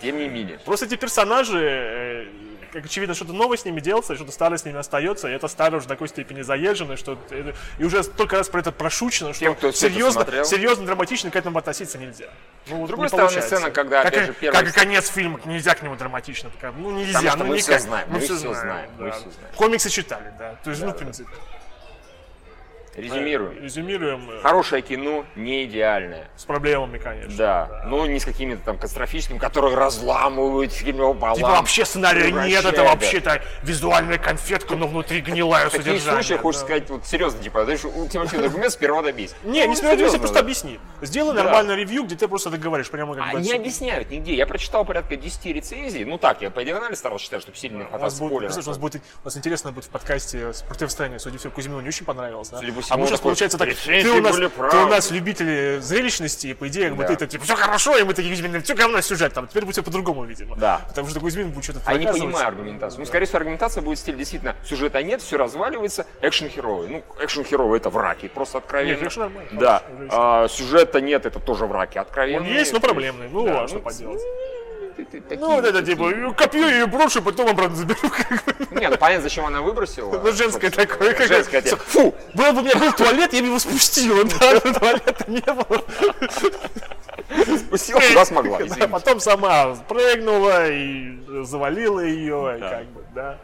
Тем 0.00 0.18
не 0.18 0.28
менее. 0.28 0.58
Просто 0.64 0.86
эти 0.86 0.96
персонажи, 0.96 1.60
э, 1.62 2.26
как 2.72 2.86
очевидно, 2.86 3.14
что-то 3.14 3.32
новое 3.34 3.56
с 3.56 3.64
ними 3.64 3.78
делается, 3.80 4.16
что-то 4.16 4.32
старое 4.32 4.58
с 4.58 4.64
ними 4.64 4.78
остается, 4.78 5.28
и 5.28 5.32
это 5.32 5.46
старое 5.46 5.78
уже 5.78 5.86
до 5.86 5.94
такой 5.94 6.08
степени 6.08 6.42
заезжено, 6.42 6.96
что 6.96 7.16
это- 7.30 7.54
и 7.78 7.84
уже 7.84 8.02
столько 8.02 8.36
раз 8.36 8.48
про 8.48 8.60
это 8.60 8.72
прошучено, 8.72 9.32
что 9.32 9.40
Тем, 9.44 9.54
кто 9.54 9.70
серьезно, 9.70 10.26
серьезно, 10.44 10.86
драматично 10.86 11.30
к 11.30 11.36
этому 11.36 11.58
относиться 11.58 11.98
нельзя. 11.98 12.26
Ну, 12.66 12.84
С 12.84 12.88
другой 12.88 13.08
стороны, 13.08 13.28
получается. 13.28 13.56
сцена, 13.56 13.70
когда, 13.70 14.02
как, 14.02 14.12
опять 14.12 14.26
же, 14.26 14.32
первая 14.32 14.62
как 14.64 14.70
и 14.72 14.74
конец 14.76 15.08
фильма, 15.08 15.38
нельзя 15.44 15.74
к 15.76 15.82
нему 15.82 15.94
драматично. 15.94 16.50
Ну, 16.78 16.90
нельзя, 16.90 17.20
Потому 17.20 17.44
ну 17.44 17.50
мы 17.50 17.56
никак. 17.58 17.76
всё 17.78 17.86
знаем, 17.86 18.08
мы 18.10 18.18
всё 18.20 18.34
знаем, 18.36 18.90
мы 18.98 19.04
да. 19.04 19.10
всё 19.12 19.20
знаем. 19.30 19.54
Комиксы 19.56 19.88
читали, 19.90 20.32
да. 20.38 20.56
То 20.64 20.70
есть, 20.70 20.82
ну, 20.82 20.90
в 20.90 20.96
принципе. 20.96 21.30
Резюмируем. 22.96 23.62
Резюмируем 23.62 24.30
э, 24.30 24.40
Хорошее 24.42 24.82
кино 24.82 25.24
не 25.34 25.64
идеальное. 25.64 26.28
с 26.36 26.44
проблемами, 26.44 26.98
конечно. 26.98 27.36
Да, 27.36 27.84
но 27.86 28.06
не 28.06 28.18
с 28.20 28.24
какими-то 28.24 28.62
там 28.64 28.76
катастрофическими, 28.76 29.38
которые 29.38 29.74
разламывают 29.76 30.72
фильм 30.72 30.98
пополам. 31.14 31.36
Типа 31.36 31.48
вообще 31.50 31.84
сценария 31.84 32.30
нет, 32.30 32.64
это 32.64 32.76
да. 32.76 32.84
вообще-то 32.84 33.42
визуальная 33.62 34.18
конфетка, 34.18 34.76
но 34.76 34.86
внутри 34.86 35.20
гнилая 35.20 35.68
В 35.68 35.72
таких 35.72 35.86
содержание. 35.86 36.22
случаях 36.22 36.38
да. 36.40 36.42
хочешь 36.42 36.60
сказать, 36.60 36.90
вот 36.90 37.06
серьезно, 37.06 37.42
типа, 37.42 37.64
знаешь, 37.64 37.84
ультимативный 37.84 38.46
аргумент 38.46 38.72
сперва 38.72 39.02
добейся. 39.02 39.34
Не, 39.44 39.60
не 39.62 39.66
Ну, 39.68 39.74
смею 39.74 39.94
серьезно, 39.94 40.18
просто 40.18 40.34
да. 40.34 40.40
объясни. 40.40 40.78
Сделай 41.00 41.34
Да. 41.34 41.44
нормальный 41.44 41.76
ревью, 41.76 42.04
где 42.04 42.16
ты 42.16 42.28
просто 42.28 42.48
это 42.48 42.58
говоришь, 42.58 42.90
прямо 42.90 43.14
как 43.14 43.24
бы. 43.24 43.30
Они 43.30 43.40
отсюда. 43.40 43.56
объясняют 43.56 44.10
нигде. 44.10 44.34
Я 44.34 44.46
прочитал 44.46 44.84
порядка 44.84 45.16
10 45.16 45.46
рецензий. 45.46 46.04
Ну 46.04 46.18
так, 46.18 46.42
я 46.42 46.50
по 46.50 46.62
диагонали 46.64 46.94
старался 46.94 47.24
читать, 47.24 47.42
чтобы 47.42 47.56
сильно 47.56 47.78
не 47.78 47.84
У 47.84 47.88
слушай, 48.52 48.66
у 48.66 48.70
нас 48.70 48.78
будет, 48.78 49.02
у 49.24 49.28
интересно 49.42 49.72
будет 49.72 49.86
в 49.86 49.88
подкасте 49.88 50.52
с 50.52 50.62
противостоянием, 50.62 51.18
судя 51.18 51.38
всему, 51.38 51.52
Кузьмину 51.52 51.80
не 51.80 51.88
очень 51.88 52.06
понравилось, 52.06 52.48
да? 52.50 52.60
А 52.90 52.96
мы 52.96 53.06
сейчас, 53.06 53.18
такой, 53.18 53.30
получается, 53.30 53.58
так, 53.58 53.68
«Рецензии 53.68 54.02
ты 54.02 54.10
у, 54.10 54.20
нас, 54.20 54.36
ты 54.36 54.48
правы». 54.48 54.84
у 54.84 54.88
нас 54.88 55.10
любители 55.10 55.78
зрелищности, 55.80 56.48
и 56.48 56.54
по 56.54 56.68
идее, 56.68 56.88
как 56.88 56.96
бы 56.96 57.02
Да. 57.02 57.08
ты 57.08 57.16
так, 57.16 57.28
типа, 57.28 57.44
все 57.44 57.56
хорошо, 57.56 57.96
и 57.96 58.02
мы 58.04 58.14
такие, 58.14 58.34
Кузьмин, 58.34 58.62
все 58.62 58.74
говно 58.74 59.00
сюжет, 59.00 59.32
там, 59.32 59.46
теперь 59.48 59.64
будет 59.64 59.74
все 59.74 59.82
по-другому, 59.82 60.24
видимо. 60.24 60.56
Да. 60.56 60.80
Потому 60.88 61.08
что 61.08 61.20
Кузьмин 61.20 61.50
будет 61.50 61.64
что-то 61.64 61.80
А 61.84 61.92
я 61.92 61.98
не 61.98 62.06
понимаю 62.06 62.48
аргументацию. 62.48 63.00
Ну, 63.00 63.06
скорее 63.06 63.26
всего, 63.26 63.38
аргументация 63.38 63.82
будет 63.82 63.98
в 63.98 64.00
стиле 64.00 64.18
действительно 64.18 64.56
сюжета 64.64 65.02
нет, 65.02 65.22
все 65.22 65.36
разваливается, 65.36 66.06
экшен-херовый. 66.20 66.88
Ну, 66.88 67.02
экшен-херовый 67.20 67.78
это 67.78 67.90
враки, 67.90 68.28
просто 68.28 68.58
откровенно. 68.58 68.98
Нет, 68.98 69.02
экшен 69.02 69.22
нормально, 69.22 69.50
Да. 69.52 69.82
А, 70.10 70.48
сюжета 70.48 71.00
нет, 71.00 71.26
это 71.26 71.38
тоже 71.40 71.66
враки, 71.66 71.98
откровенно. 71.98 72.46
Он 72.46 72.52
есть, 72.52 72.72
но 72.72 72.80
проблемный. 72.80 73.28
Ну, 73.28 73.44
Да, 73.46 73.62
а 73.62 73.68
что 73.68 73.76
ну, 73.78 73.82
поделать? 73.82 74.20
Ты- 74.96 75.04
ты 75.04 75.20
такие- 75.20 75.40
Ну, 75.40 75.54
вот 75.56 75.64
это, 75.64 75.82
типа, 75.82 76.12
копью 76.36 76.66
ее 76.68 76.86
брошу, 76.86 77.22
потом 77.22 77.48
обратно 77.48 77.76
заберу. 77.76 77.98
Не, 78.70 78.88
ну 78.88 78.96
понятно, 78.96 79.22
зачем 79.22 79.46
она 79.46 79.60
выбросила. 79.62 80.12
Ну, 80.22 80.32
женское 80.32 80.70
такое. 80.70 81.12
как 81.14 81.28
Женское. 81.28 81.62
типа, 81.62 81.76
Фу, 81.76 82.14
был 82.34 82.52
бы 82.52 82.60
у 82.60 82.62
меня 82.64 82.76
был 82.76 82.92
туалет, 82.92 83.32
я 83.32 83.40
бы 83.40 83.46
его 83.48 83.58
спустила, 83.58 84.24
да, 84.24 84.60
туалета 84.60 85.24
не 85.28 85.40
было. 85.40 85.84
Спустила, 87.58 88.00
куда 88.00 88.24
смогла, 88.24 88.58
потом 88.90 89.20
сама 89.20 89.74
прыгнула 89.88 90.68
и 90.70 91.18
завалила 91.44 92.00
ее, 92.00 92.56
и 92.58 92.60
как 92.60 92.86
бы, 92.86 93.01
да. 93.14 93.38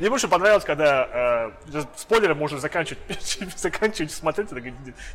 Мне 0.00 0.10
больше 0.10 0.28
понравилось, 0.28 0.64
когда 0.64 1.52
э, 1.72 1.80
спойлеры 1.96 2.34
можно 2.34 2.58
заканчивать, 2.58 2.98
заканчивать 3.56 4.12
смотреть, 4.12 4.52
это 4.52 4.60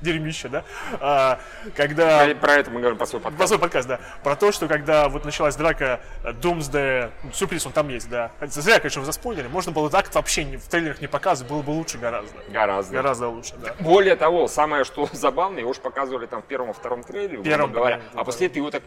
дерьмище, 0.01 0.50
да. 0.50 0.63
А, 1.00 1.39
когда 1.75 2.25
Про- 2.25 2.36
Про 2.36 2.53
это 2.53 2.72
мы 2.72 2.79
говорим 2.79 2.98
по 2.98 3.05
свой 3.05 3.22
подкаст. 3.22 3.48
свой 3.48 3.60
подкаст, 3.60 3.88
да. 3.88 4.00
Про 4.24 4.36
то, 4.36 4.51
что 4.51 4.67
когда 4.67 5.10
вот 5.10 5.25
началась 5.25 5.55
драка 5.55 6.01
э, 6.24 6.31
Doomsday, 6.31 7.12
ну, 7.24 7.31
сюрприз, 7.31 7.65
он 7.65 7.72
там 7.72 7.89
есть, 7.89 8.10
да. 8.10 8.31
Зря, 8.41 8.79
конечно, 8.79 9.01
вы 9.01 9.05
заспойлерили. 9.05 9.48
Можно 9.50 9.72
было 9.72 9.89
так 9.89 10.13
вообще 10.13 10.43
не, 10.43 10.57
в 10.57 10.67
трейлерах 10.67 11.01
не 11.01 11.07
показывать, 11.07 11.51
было 11.51 11.62
бы 11.62 11.72
лучше 11.72 11.98
гораздо. 11.98 12.38
Гораздо. 12.50 12.93
Гораздо 12.93 13.27
лучше, 13.27 13.55
да. 13.57 13.74
Более 13.79 14.15
того, 14.15 14.48
самое 14.48 14.83
что 14.83 15.10
забавное, 15.13 15.62
его 15.62 15.74
же 15.74 15.79
показывали 15.81 16.25
там 16.25 16.41
в 16.41 16.45
первом 16.45 16.72
и 16.72 16.74
втором 16.74 17.03
трейлере, 17.03 17.43
Первом, 17.43 17.72
говоря, 17.72 17.98
да, 17.98 18.22
а 18.22 18.24
после 18.24 18.48
этого 18.48 18.57
его 18.60 18.72
так 18.72 18.83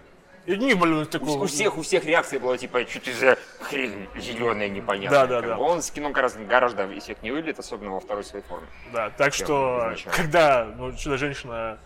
И 0.46 0.56
не 0.56 0.74
блин, 0.74 0.98
у, 0.98 1.04
такого. 1.04 1.42
у 1.42 1.46
всех 1.46 1.76
у 1.76 1.82
всех 1.82 2.04
реакция 2.04 2.38
была 2.38 2.56
типа 2.56 2.86
что 2.86 3.00
ты 3.00 3.12
за 3.12 3.36
хрень 3.60 4.08
зеленая 4.16 4.68
непонятная. 4.68 5.26
Да, 5.26 5.40
да, 5.40 5.48
да. 5.48 5.58
Он 5.58 5.82
с 5.82 5.90
кино 5.90 6.10
гораздо, 6.10 6.44
гораздо 6.44 6.86
эффектнее 6.96 7.32
выглядит, 7.32 7.58
особенно 7.58 7.90
во 7.90 8.00
второй 8.00 8.22
своей 8.22 8.44
форме. 8.44 8.66
Да, 8.92 9.10
так 9.10 9.34
что, 9.34 9.82
изначально. 9.88 10.16
когда 10.16 10.64
ну, 10.76 10.92
чудо-женщина 10.92 11.78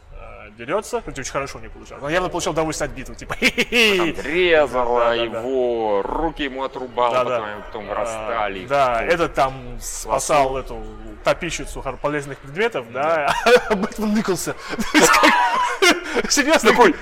дерется, 0.56 1.02
это 1.06 1.20
очень 1.20 1.32
хорошо 1.32 1.58
у 1.58 1.60
нее 1.60 1.70
получалось. 1.70 2.02
Она 2.02 2.10
явно 2.12 2.28
получала 2.28 2.52
удовольствие 2.52 2.88
от 2.88 2.94
битвы, 2.96 3.14
типа, 3.14 3.34
резала 3.40 5.00
Да, 5.00 5.04
да, 5.04 5.16
да. 5.16 5.22
его, 5.40 6.02
руки 6.02 6.42
ему 6.44 6.64
отрубала, 6.64 7.14
Да, 7.14 7.24
потом, 7.24 7.46
да. 7.46 7.62
потом 7.66 7.86
А. 7.90 8.50
Да, 8.68 9.02
этот 9.04 9.34
там 9.34 9.78
спасал 9.80 10.56
эту 10.58 10.82
топичицу 11.24 11.82
хор- 11.82 11.96
полезных 11.98 12.38
предметов, 12.38 12.86
да, 12.92 13.34
а 13.68 13.74
Бэтмен 13.76 14.22
как- 14.22 14.36
Серьезно? 16.30 16.70
Такой. 16.70 16.94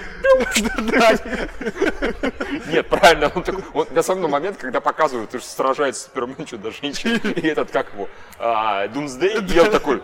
Нет, 2.69 2.89
правильно, 2.89 3.31
он 3.35 3.43
такой, 3.43 3.63
он, 3.75 3.87
особенно 3.97 4.29
момент, 4.29 4.57
когда 4.59 4.81
показывают, 4.81 5.31
что 5.31 5.41
сражается 5.41 6.05
Супермен, 6.05 6.45
чудо-женщина, 6.45 7.17
и 7.29 7.47
этот, 7.47 7.71
как 7.71 7.93
его, 7.93 8.09
а, 8.39 8.87
Думсдей, 8.89 9.39
и 9.41 9.59
он 9.61 9.71
такой, 9.71 10.03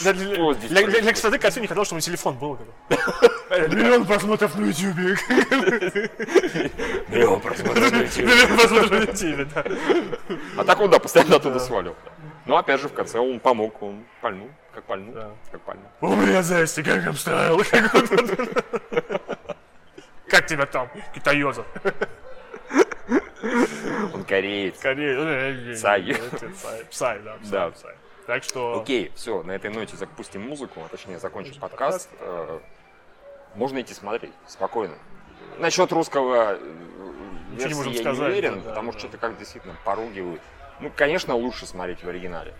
Для, 0.00 0.12
для, 0.12 0.26
для, 0.26 0.34
для, 0.34 0.82
происходит? 0.82 1.04
красоты 1.04 1.38
картины 1.38 1.62
не 1.62 1.68
хотел, 1.68 1.84
чтобы 1.84 2.00
телефон 2.00 2.36
был. 2.36 2.58
Э, 3.50 3.68
Миллион 3.68 4.06
просмотров 4.06 4.54
на 4.56 4.66
ютубе. 4.66 5.16
«Миллион 7.08 7.40
просмотров 7.40 7.90
на 7.92 7.96
YouTube». 7.96 8.24
Миллион 8.24 8.56
просмотров 8.56 8.90
на 8.90 8.96
ютубе, 8.96 9.44
да. 9.54 9.64
А 10.56 10.64
так 10.64 10.80
он, 10.80 10.90
да, 10.90 10.98
постоянно 10.98 11.36
оттуда 11.36 11.58
свалил. 11.58 11.96
Но 12.46 12.56
опять 12.56 12.80
же, 12.80 12.88
в 12.88 12.92
конце 12.92 13.18
он 13.18 13.40
помог, 13.40 13.82
он 13.82 14.04
пальнул, 14.20 14.48
как 14.74 14.84
пальнул, 14.84 15.14
как 15.50 15.60
пальнул. 15.62 15.86
У 16.00 16.14
меня 16.14 16.42
зайцы, 16.42 16.82
как 16.82 17.06
обставил. 17.06 17.62
Как 20.28 20.46
тебя 20.46 20.64
там, 20.66 20.88
китаёза? 21.12 21.64
Он 24.14 24.24
кореец. 24.24 24.76
Скорее. 24.78 25.74
Psy. 25.74 26.02
Psy, 26.54 26.84
Psy, 26.90 27.18
да. 27.20 27.34
Psy, 27.42 27.50
Да. 27.50 27.70
Psy. 27.70 27.94
Так 28.30 28.44
что... 28.44 28.80
Окей, 28.80 29.10
все, 29.16 29.42
на 29.42 29.50
этой 29.50 29.70
ноте 29.72 29.96
запустим 29.96 30.42
музыку, 30.42 30.82
а 30.86 30.88
точнее 30.88 31.18
закончим 31.18 31.58
подкаст. 31.58 32.08
Э, 32.20 32.60
Можно 33.56 33.80
идти 33.80 33.92
смотреть, 33.92 34.30
спокойно. 34.46 34.94
Насчет 35.58 35.90
русского 35.90 36.54
э, 36.54 36.58
не 37.50 37.56
версии 37.56 37.74
можем 37.74 37.92
я 37.92 37.98
сказать, 37.98 38.20
не 38.20 38.26
уверен, 38.26 38.54
да, 38.54 38.60
да, 38.60 38.68
потому 38.68 38.92
да. 38.92 38.98
что 39.00 39.08
что-то 39.08 39.18
как 39.18 39.36
действительно 39.36 39.74
поругивают. 39.84 40.40
Ну, 40.78 40.92
конечно, 40.94 41.34
лучше 41.34 41.66
смотреть 41.66 42.04
в 42.04 42.08
оригинале. 42.08 42.54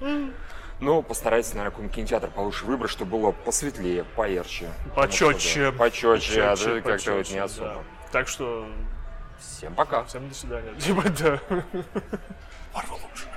Но 0.80 1.02
постарайтесь, 1.02 1.54
наверное, 1.54 1.70
какой-нибудь 1.70 1.94
кинотеатр 1.94 2.30
получше 2.32 2.64
выбрать, 2.64 2.90
чтобы 2.90 3.12
было 3.12 3.30
посветлее, 3.30 4.02
поярче. 4.16 4.68
Почетче. 4.96 5.70
Почетче, 5.70 6.42
а 6.42 6.50
Почетче, 6.50 6.80
то 6.80 6.88
как-то 6.88 7.12
вот 7.14 7.30
не 7.30 7.36
да. 7.36 7.44
особо. 7.44 7.84
Так 8.10 8.26
что 8.26 8.66
Всем 9.38 9.72
пока. 9.76 10.02
всем 10.02 10.28
до 10.28 10.34
свидания. 10.34 10.74
Типа, 10.80 11.04
да. 11.10 11.40
Марвел 12.74 12.94
лучше. 12.94 13.28